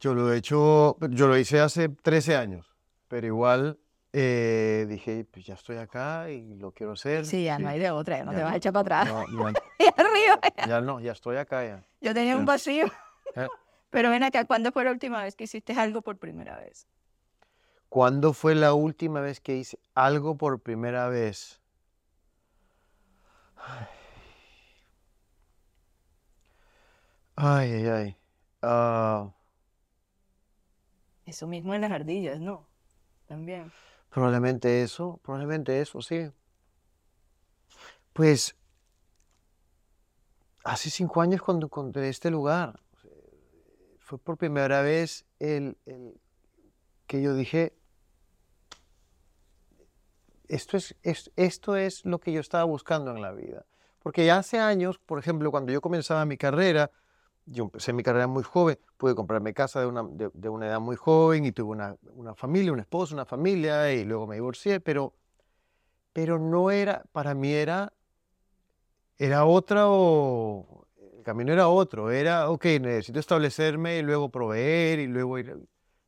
Yo 0.00 0.14
lo 0.14 0.32
he 0.32 0.36
hecho, 0.36 0.96
yo 1.10 1.28
lo 1.28 1.38
hice 1.38 1.60
hace 1.60 1.88
13 1.88 2.34
años, 2.36 2.74
pero 3.08 3.24
igual 3.26 3.78
eh, 4.12 4.84
dije, 4.88 5.24
pues 5.30 5.46
ya 5.46 5.54
estoy 5.54 5.76
acá 5.76 6.28
y 6.28 6.56
lo 6.56 6.72
quiero 6.72 6.92
hacer. 6.92 7.24
sí, 7.24 7.44
ya 7.44 7.58
no 7.58 7.68
hay 7.68 7.78
de 7.78 7.90
otra, 7.92 8.18
ya 8.18 8.24
no 8.24 8.32
Ya 8.32 8.38
te 8.38 8.44
vas 8.44 8.52
a 8.52 8.56
echar 8.56 8.72
para 8.72 9.00
atrás. 9.02 9.30
No, 9.30 9.52
ya, 9.52 9.60
Y 9.78 9.84
arriba. 10.00 10.40
ya 10.68 10.80
no, 10.80 11.00
ya 11.00 11.12
estoy 11.12 11.36
acá 11.36 11.64
ya. 11.64 11.84
Yo 12.00 12.12
tenía 12.12 12.34
un 12.36 12.42
Ya. 12.42 12.46
vacío. 12.46 12.86
Pero 13.92 14.10
ven 14.10 14.24
acá, 14.24 14.44
¿cuándo 14.44 14.72
fue 14.72 14.84
la 14.84 14.90
última 14.90 15.22
vez 15.22 15.36
que 15.36 15.44
hiciste 15.44 15.72
algo 15.74 16.02
por 16.02 16.18
primera 16.18 16.56
vez? 16.58 16.88
¿Cuándo 17.88 18.32
fue 18.32 18.56
la 18.56 18.74
última 18.74 19.20
vez 19.20 19.38
que 19.40 19.56
hice 19.56 19.78
algo 19.94 20.36
por 20.36 20.60
primera 20.62 21.08
vez? 21.08 21.60
Ay, 27.36 27.72
ay, 27.72 27.86
ay. 27.88 28.16
Ah, 28.62 29.32
Eso 31.26 31.48
mismo 31.48 31.74
en 31.74 31.80
las 31.80 31.90
ardillas, 31.90 32.38
¿no? 32.40 32.64
También. 33.26 33.72
probablemente 34.10 34.82
eso, 34.82 35.18
probablemente 35.24 35.80
eso, 35.80 36.00
sí. 36.02 36.30
Pues 38.12 38.54
hace 40.64 40.90
cinco 40.90 41.20
años 41.20 41.42
cuando 41.42 41.66
encontré 41.66 42.08
este 42.08 42.30
lugar, 42.30 42.80
fue 44.12 44.18
por 44.18 44.36
primera 44.36 44.82
vez 44.82 45.24
el, 45.38 45.78
el 45.86 46.20
que 47.06 47.22
yo 47.22 47.34
dije, 47.34 47.74
esto 50.48 50.76
es, 50.76 50.94
es- 51.02 51.30
esto 51.36 51.76
es 51.76 52.04
lo 52.04 52.20
que 52.20 52.32
yo 52.32 52.40
estaba 52.40 52.64
buscando 52.64 53.10
en 53.10 53.22
la 53.22 53.32
vida. 53.32 53.64
Porque 54.02 54.26
ya 54.26 54.38
hace 54.38 54.58
años, 54.58 54.98
por 54.98 55.18
ejemplo, 55.18 55.50
cuando 55.50 55.72
yo 55.72 55.80
comenzaba 55.80 56.24
mi 56.24 56.36
carrera, 56.36 56.90
yo 57.46 57.64
empecé 57.64 57.92
mi 57.92 58.02
carrera 58.02 58.26
muy 58.26 58.42
joven, 58.42 58.78
pude 58.98 59.14
comprarme 59.14 59.54
casa 59.54 59.80
de 59.80 59.86
una, 59.86 60.02
de, 60.04 60.48
una 60.48 60.66
edad 60.66 60.80
muy 60.80 60.96
joven 60.96 61.44
y 61.46 61.52
tuve 61.52 61.70
una, 61.72 61.96
una 62.14 62.34
familia, 62.34 62.72
un 62.72 62.80
esposo, 62.80 63.14
una 63.14 63.24
familia 63.24 63.92
y 63.92 64.04
luego 64.04 64.26
me 64.26 64.36
divorcié, 64.36 64.80
pero, 64.80 65.14
pero 66.12 66.38
no 66.38 66.70
era, 66.70 67.04
para 67.12 67.34
mí 67.34 67.52
era, 67.52 67.92
era 69.18 69.44
otra 69.44 69.84
o 69.88 70.86
el 71.22 71.24
camino 71.24 71.52
era 71.52 71.68
otro, 71.68 72.10
era, 72.10 72.50
ok, 72.50 72.64
necesito 72.80 73.20
establecerme 73.20 73.98
y 73.98 74.02
luego 74.02 74.28
proveer 74.28 74.98
y 74.98 75.06
luego 75.06 75.38
ir. 75.38 75.56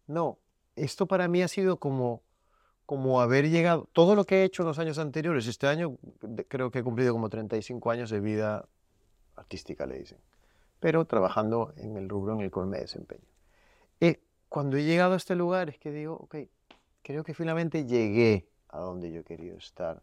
No, 0.08 0.38
esto 0.74 1.06
para 1.06 1.28
mí 1.28 1.40
ha 1.40 1.46
sido 1.46 1.78
como, 1.78 2.22
como 2.84 3.20
haber 3.20 3.48
llegado, 3.48 3.88
todo 3.92 4.16
lo 4.16 4.24
que 4.24 4.42
he 4.42 4.44
hecho 4.44 4.62
en 4.62 4.68
los 4.68 4.78
años 4.80 4.98
anteriores, 4.98 5.46
este 5.46 5.68
año 5.68 5.96
creo 6.48 6.72
que 6.72 6.80
he 6.80 6.82
cumplido 6.82 7.12
como 7.12 7.30
35 7.30 7.90
años 7.92 8.10
de 8.10 8.18
vida 8.18 8.68
artística, 9.36 9.86
le 9.86 10.00
dicen, 10.00 10.18
pero 10.80 11.04
trabajando 11.04 11.72
en 11.76 11.96
el 11.96 12.08
rubro 12.08 12.34
en 12.34 12.40
el 12.40 12.50
cual 12.50 12.66
me 12.66 12.80
desempeño. 12.80 13.28
Eh, 14.00 14.20
cuando 14.48 14.76
he 14.76 14.82
llegado 14.82 15.14
a 15.14 15.16
este 15.16 15.36
lugar 15.36 15.70
es 15.70 15.78
que 15.78 15.92
digo, 15.92 16.14
ok, 16.14 16.36
creo 17.02 17.22
que 17.22 17.34
finalmente 17.34 17.86
llegué 17.86 18.48
a 18.68 18.80
donde 18.80 19.12
yo 19.12 19.22
querido 19.22 19.56
estar. 19.58 20.02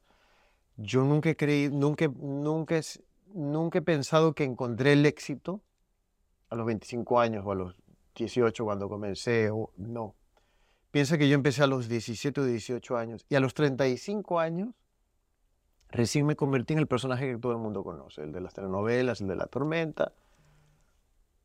Yo 0.78 1.04
nunca 1.04 1.30
he 1.30 1.36
creído, 1.36 1.78
nunca, 1.78 2.08
nunca, 2.08 2.80
nunca 3.34 3.80
he 3.80 3.82
pensado 3.82 4.34
que 4.34 4.44
encontré 4.44 4.94
el 4.94 5.06
éxito 5.06 5.62
a 6.50 6.56
los 6.56 6.65
25 6.65 7.20
años 7.20 7.44
o 7.46 7.52
a 7.52 7.56
los 7.56 7.76
18 8.15 8.63
cuando 8.63 8.89
comencé, 8.89 9.50
o 9.50 9.72
no. 9.78 10.15
Piensa 10.91 11.17
que 11.17 11.30
yo 11.30 11.36
empecé 11.36 11.63
a 11.63 11.67
los 11.67 11.88
17 11.88 12.41
o 12.41 12.46
18 12.46 12.98
años 12.98 13.26
y 13.30 13.36
a 13.36 13.39
los 13.39 13.54
35 13.54 14.39
años 14.39 14.74
recién 15.89 16.26
me 16.26 16.36
convertí 16.36 16.74
en 16.74 16.80
el 16.80 16.88
personaje 16.88 17.32
que 17.32 17.38
todo 17.38 17.54
el 17.54 17.58
mundo 17.58 17.84
conoce, 17.84 18.24
el 18.24 18.32
de 18.32 18.41
las 18.41 18.54
telenovelas, 18.54 19.22
el 19.22 19.28
de 19.28 19.36
la 19.36 19.46
tormenta. 19.46 20.13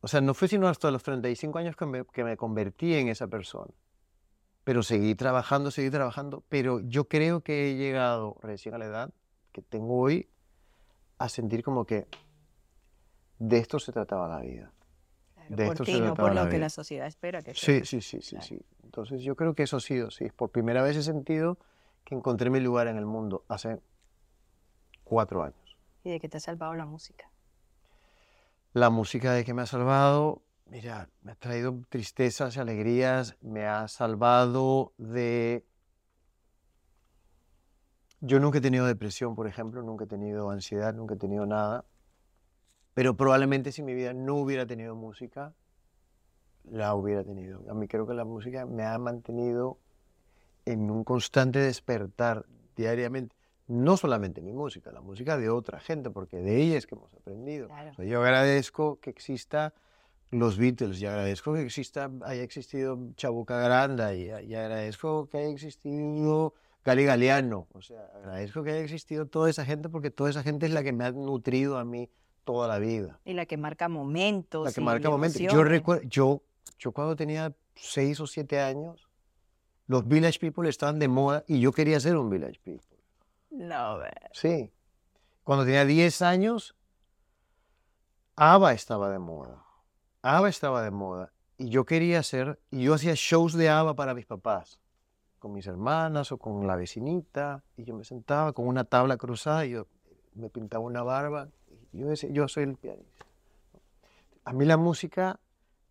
O 0.01 0.09
sea, 0.09 0.20
no 0.20 0.35
fue 0.35 0.49
sino 0.49 0.68
hasta 0.68 0.90
los 0.90 1.03
35 1.03 1.59
años 1.59 1.77
que 1.77 1.87
me, 1.87 2.05
que 2.05 2.25
me 2.25 2.37
convertí 2.37 2.94
en 2.94 3.09
esa 3.09 3.29
persona. 3.29 3.72
Pero 4.64 4.83
seguí 4.83 5.14
trabajando, 5.14 5.70
seguí 5.70 5.90
trabajando, 5.90 6.42
pero 6.49 6.81
yo 6.81 7.07
creo 7.07 7.40
que 7.40 7.70
he 7.70 7.77
llegado 7.77 8.37
recién 8.42 8.75
a 8.75 8.79
la 8.79 8.87
edad 8.87 9.14
que 9.53 9.62
tengo 9.62 9.99
hoy 9.99 10.29
a 11.18 11.29
sentir 11.29 11.62
como 11.62 11.85
que 11.85 12.07
de 13.38 13.59
esto 13.59 13.79
se 13.79 13.92
trataba 13.92 14.29
la 14.29 14.40
vida. 14.40 14.72
Claro, 15.35 15.57
De 15.57 15.64
por 15.64 15.72
esto 15.74 15.85
ti, 15.85 15.92
se 15.92 16.00
no 16.00 16.14
por 16.14 16.35
la 16.35 16.42
lo 16.44 16.48
que 16.50 16.57
vida. 16.57 16.61
la 16.66 16.70
sociedad 16.70 17.07
espera 17.07 17.42
que 17.42 17.55
Sí, 17.55 17.85
sí, 17.85 18.00
sí, 18.00 18.20
sí, 18.22 18.31
Claro. 18.31 18.46
sí. 18.46 18.61
Entonces 18.83 19.22
yo 19.22 19.37
creo 19.37 19.55
que 19.55 19.64
eso 19.64 19.76
ha 19.76 19.81
sido, 19.81 20.11
sí. 20.11 20.29
Por 20.35 20.50
primera 20.50 20.83
vez 20.83 20.96
he 20.96 21.02
sentido 21.02 21.59
que 22.05 22.14
encontré 22.14 22.50
mi 22.50 22.61
lugar 22.61 22.87
en 22.88 22.96
el 22.96 23.07
mundo 23.07 23.44
hace 23.48 23.81
cuatro 25.05 25.42
años. 25.42 25.76
¿Y 26.05 26.11
de 26.11 26.20
qué 26.20 26.29
te 26.29 26.37
ha 26.37 26.40
salvado 26.40 26.74
la 26.74 26.87
música? 26.87 27.31
La 28.72 28.90
música 28.90 29.33
de 29.33 29.44
que 29.44 29.55
me 29.55 29.62
ha 29.62 29.66
salvado, 29.66 30.42
mira, 30.66 31.09
me 31.22 31.33
ha 31.33 31.35
traído 31.35 31.81
tristezas 31.88 32.57
y 32.57 32.61
alegrías, 32.61 33.37
me 33.40 33.66
ha 33.66 33.88
salvado 33.88 34.92
de... 34.98 35.64
Yo 38.20 38.40
nunca 38.40 38.59
he 38.59 38.61
tenido 38.61 38.87
depresión, 38.87 39.35
por 39.35 39.46
ejemplo, 39.46 39.83
nunca 39.83 40.05
he 40.05 40.07
tenido 40.07 40.50
ansiedad, 40.50 40.94
nunca 40.94 41.14
he 41.14 41.18
tenido 41.18 41.44
nada, 41.46 41.85
pero 42.94 43.16
probablemente 43.16 43.72
si 43.72 43.83
mi 43.83 43.94
vida 43.94 44.14
no 44.14 44.37
hubiera 44.37 44.66
tenido 44.66 44.94
música, 44.94 45.52
la 46.64 46.94
hubiera 46.94 47.24
tenido. 47.24 47.62
A 47.70 47.74
mí 47.74 47.87
creo 47.88 48.07
que 48.07 48.14
la 48.14 48.24
música 48.24 48.64
me 48.66 48.85
ha 48.85 48.98
mantenido 48.98 49.79
en 50.64 50.90
un 50.90 51.05
constante 51.05 51.59
despertar 51.59 52.46
diariamente. 52.74 53.37
No 53.68 53.96
solamente 53.96 54.40
mi 54.40 54.52
música, 54.52 54.92
la 54.92 55.00
música 55.00 55.37
de 55.37 55.50
otra 55.50 55.81
gente, 55.81 56.11
porque 56.11 56.40
de 56.40 56.62
ella 56.62 56.79
es 56.79 56.87
que 56.87 56.94
hemos 56.94 57.12
aprendido. 57.14 57.68
Claro. 57.68 57.90
O 57.90 57.94
sea, 57.94 58.05
yo 58.05 58.22
agradezco 58.22 58.98
que 59.00 59.11
exista 59.11 59.74
los 60.31 60.59
Beatles, 60.59 61.00
y 61.00 61.07
agradezco 61.07 61.52
que 61.52 61.62
exista, 61.62 62.11
haya 62.24 62.42
existido 62.42 62.98
Chabuca 63.16 63.61
Granda, 63.61 64.14
y, 64.14 64.24
y 64.24 64.55
agradezco 64.55 65.29
que 65.29 65.38
haya 65.38 65.48
existido 65.48 66.55
Gali 66.87 67.05
Galeano. 67.05 67.66
O 67.72 67.83
sea, 67.83 68.09
agradezco 68.14 68.62
que 68.62 68.70
haya 68.70 68.81
existido 68.81 69.27
toda 69.27 69.51
esa 69.51 69.64
gente, 69.64 69.88
porque 69.88 70.12
toda 70.12 70.31
esa 70.31 70.44
gente 70.44 70.66
es 70.66 70.72
la 70.72 70.85
que 70.85 70.92
me 70.92 71.05
ha 71.05 71.11
nutrido 71.11 71.79
a 71.79 71.85
mí 71.85 72.09
toda 72.44 72.68
la 72.68 72.79
vida. 72.79 73.18
Y 73.25 73.33
la 73.33 73.44
que 73.44 73.57
marca 73.57 73.88
momentos. 73.88 74.64
La 74.64 74.72
que 74.72 74.81
marca 74.81 75.11
momentos. 75.11 75.42
Yo 75.42 75.64
recuerdo, 75.64 76.05
yo, 76.09 76.42
yo 76.79 76.92
cuando 76.92 77.16
tenía 77.16 77.53
seis 77.75 78.20
o 78.20 78.27
siete 78.29 78.61
años, 78.61 79.09
los 79.88 80.07
Village 80.07 80.38
People 80.38 80.68
estaban 80.68 81.01
de 81.01 81.09
moda 81.09 81.44
y 81.49 81.59
yo 81.59 81.72
quería 81.72 81.99
ser 81.99 82.16
un 82.16 82.31
Village 82.31 82.61
People. 82.62 82.96
No, 83.51 83.99
ve. 83.99 84.12
Sí. 84.33 84.70
Cuando 85.42 85.64
tenía 85.64 85.85
10 85.85 86.22
años, 86.22 86.77
ABBA 88.37 88.75
estaba 88.75 89.11
de 89.11 89.18
moda. 89.18 89.64
ABBA 90.22 90.49
estaba 90.49 90.83
de 90.83 90.90
moda. 90.90 91.33
Y 91.59 91.70
yo 91.70 91.85
quería 91.85 92.20
hacer, 92.20 92.61
y 92.70 92.83
yo 92.83 92.94
hacía 92.94 93.14
shows 93.16 93.55
de 93.55 93.70
ABBA 93.70 93.94
para 93.94 94.14
mis 94.14 94.27
papás, 94.27 94.79
con 95.38 95.53
mis 95.53 95.66
hermanas 95.66 96.33
o 96.33 96.38
con 96.38 96.66
la 96.66 96.77
vecinita, 96.77 97.62
y 97.77 97.85
yo 97.85 97.94
me 97.94 98.05
sentaba 98.05 98.53
con 98.53 98.66
una 98.66 98.85
tabla 98.85 99.16
cruzada 99.16 99.66
y 99.66 99.70
yo 99.70 99.87
me 100.35 100.51
pintaba 100.51 100.85
una 100.85 101.03
barba. 101.03 101.49
Y 101.92 101.99
yo 102.01 102.09
decía, 102.09 102.31
yo 102.31 102.49
soy 102.49 102.64
el 102.64 102.77
pianista. 102.77 103.27
A 104.44 104.53
mí 104.53 104.64
la 104.64 104.77
música 104.77 105.40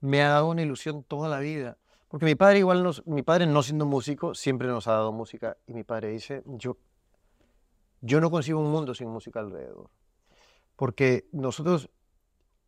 me 0.01 0.21
ha 0.23 0.29
dado 0.29 0.49
una 0.49 0.61
ilusión 0.61 1.03
toda 1.03 1.29
la 1.29 1.39
vida. 1.39 1.77
Porque 2.07 2.25
mi 2.25 2.35
padre 2.35 2.59
igual, 2.59 2.83
nos, 2.83 3.05
mi 3.07 3.23
padre 3.23 3.47
no 3.47 3.63
siendo 3.63 3.85
músico, 3.85 4.35
siempre 4.35 4.67
nos 4.67 4.87
ha 4.87 4.93
dado 4.93 5.11
música. 5.11 5.57
Y 5.67 5.73
mi 5.73 5.83
padre 5.83 6.09
dice, 6.09 6.43
yo 6.45 6.77
yo 8.05 8.21
no 8.21 8.29
concibo 8.29 8.59
un 8.59 8.71
mundo 8.71 8.93
sin 8.93 9.09
música 9.09 9.39
alrededor. 9.39 9.89
Porque 10.75 11.27
nosotros 11.31 11.89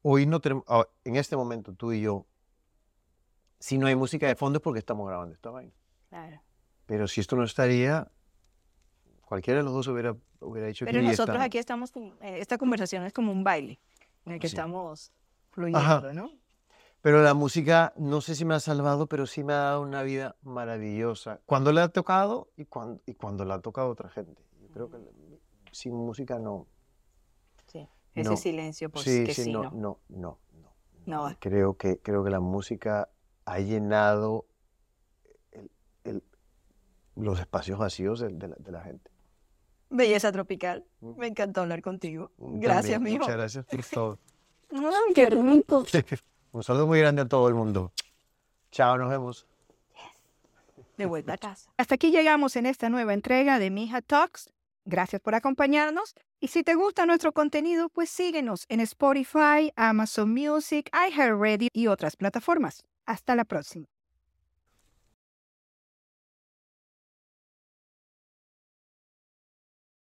hoy 0.01 0.25
no 0.25 0.39
tenemos, 0.39 0.63
ah, 0.67 0.87
en 1.03 1.15
este 1.15 1.35
momento 1.35 1.73
tú 1.73 1.91
y 1.91 2.01
yo, 2.01 2.25
si 3.59 3.77
no 3.77 3.87
hay 3.87 3.95
música 3.95 4.27
de 4.27 4.35
fondo 4.35 4.57
es 4.57 4.63
porque 4.63 4.79
estamos 4.79 5.07
grabando 5.07 5.35
esta 5.35 5.51
vaina. 5.51 5.73
Claro. 6.09 6.41
Pero 6.87 7.07
si 7.07 7.21
esto 7.21 7.35
no 7.35 7.43
estaría, 7.43 8.09
cualquiera 9.25 9.59
de 9.59 9.63
los 9.65 9.73
dos 9.73 9.87
hubiera, 9.87 10.15
hubiera 10.39 10.67
dicho 10.67 10.85
Pero 10.85 10.99
que 11.01 11.05
nosotros 11.05 11.35
está". 11.35 11.43
aquí 11.45 11.57
estamos, 11.59 11.91
eh, 11.95 12.37
esta 12.39 12.57
conversación 12.57 13.03
es 13.03 13.13
como 13.13 13.31
un 13.31 13.43
baile 13.43 13.79
en 14.25 14.33
el 14.33 14.39
que 14.39 14.47
Sí. 14.47 14.55
estamos 14.55 15.11
fluyendo, 15.51 15.79
Ajá. 15.79 16.13
¿no? 16.13 16.31
Pero 17.01 17.21
la 17.21 17.33
música, 17.35 17.93
no 17.97 18.21
sé 18.21 18.33
si 18.35 18.43
me 18.43 18.55
ha 18.55 18.59
salvado, 18.59 19.07
pero 19.07 19.27
sí 19.27 19.43
me 19.43 19.53
ha 19.53 19.57
dado 19.57 19.81
una 19.81 20.01
vida 20.01 20.35
maravillosa. 20.41 21.39
Cuando 21.45 21.71
la 21.71 21.83
ha 21.83 21.89
tocado 21.89 22.49
y 22.57 22.65
cuando, 22.65 23.01
y 23.05 23.13
cuando 23.13 23.45
la 23.45 23.55
ha 23.55 23.61
tocado 23.61 23.89
otra 23.89 24.09
gente. 24.09 24.43
Yo 24.59 24.67
creo 24.69 24.89
que 24.89 24.97
sin 25.71 25.93
música 25.93 26.39
no. 26.39 26.67
Sí. 27.67 27.87
Ese 28.15 28.29
No. 28.31 28.37
silencio, 28.37 28.89
pues 28.89 29.05
sí, 29.05 29.23
que 29.25 29.33
sí, 29.33 29.43
sí, 29.43 29.51
no, 29.51 29.63
no. 29.63 29.71
no, 29.71 29.99
no, 30.09 30.39
no. 31.05 31.29
No, 31.29 31.37
Creo 31.39 31.75
que, 31.77 31.99
creo 31.99 32.23
que 32.23 32.31
la 32.31 32.39
música 32.39 33.09
ha 33.45 33.59
llenado 33.59 34.46
los 37.19 37.39
espacios 37.39 37.79
vacíos 37.79 38.19
de, 38.19 38.29
de 38.29 38.47
la, 38.47 38.55
de 38.57 38.71
la 38.71 38.81
gente. 38.81 39.11
Belleza 39.89 40.31
tropical. 40.31 40.85
Mm. 41.01 41.17
Me 41.17 41.27
encantó 41.27 41.61
hablar 41.61 41.81
contigo. 41.81 42.31
Mm, 42.37 42.59
Gracias, 42.59 42.93
también. 42.95 43.13
mijo. 43.15 43.23
Muchas 43.25 43.37
gracias 43.37 43.65
por 43.65 43.83
todo. 43.85 44.19
Qué 45.15 45.29
rico. 45.29 45.85
Un 46.51 46.63
saludo 46.63 46.87
muy 46.87 46.99
grande 46.99 47.21
a 47.21 47.25
todo 47.27 47.47
el 47.47 47.53
mundo. 47.53 47.91
Chao, 48.71 48.97
nos 48.97 49.09
vemos. 49.09 49.47
De 50.97 51.05
vuelta 51.05 51.33
a 51.33 51.37
casa. 51.37 51.69
Hasta 51.77 51.95
aquí 51.95 52.11
llegamos 52.11 52.55
en 52.55 52.65
esta 52.65 52.89
nueva 52.89 53.13
entrega 53.13 53.59
de 53.59 53.69
Mija 53.69 54.01
Talks. 54.01 54.51
Gracias 54.85 55.21
por 55.21 55.35
acompañarnos. 55.35 56.15
Y 56.39 56.47
si 56.49 56.63
te 56.63 56.75
gusta 56.75 57.05
nuestro 57.05 57.31
contenido, 57.33 57.89
pues 57.89 58.09
síguenos 58.09 58.65
en 58.69 58.79
Spotify, 58.81 59.71
Amazon 59.75 60.33
Music, 60.33 60.89
iHeartRadio 60.93 61.69
y 61.73 61.87
otras 61.87 62.15
plataformas. 62.15 62.83
Hasta 63.05 63.35
la 63.35 63.43
próxima. 63.45 63.87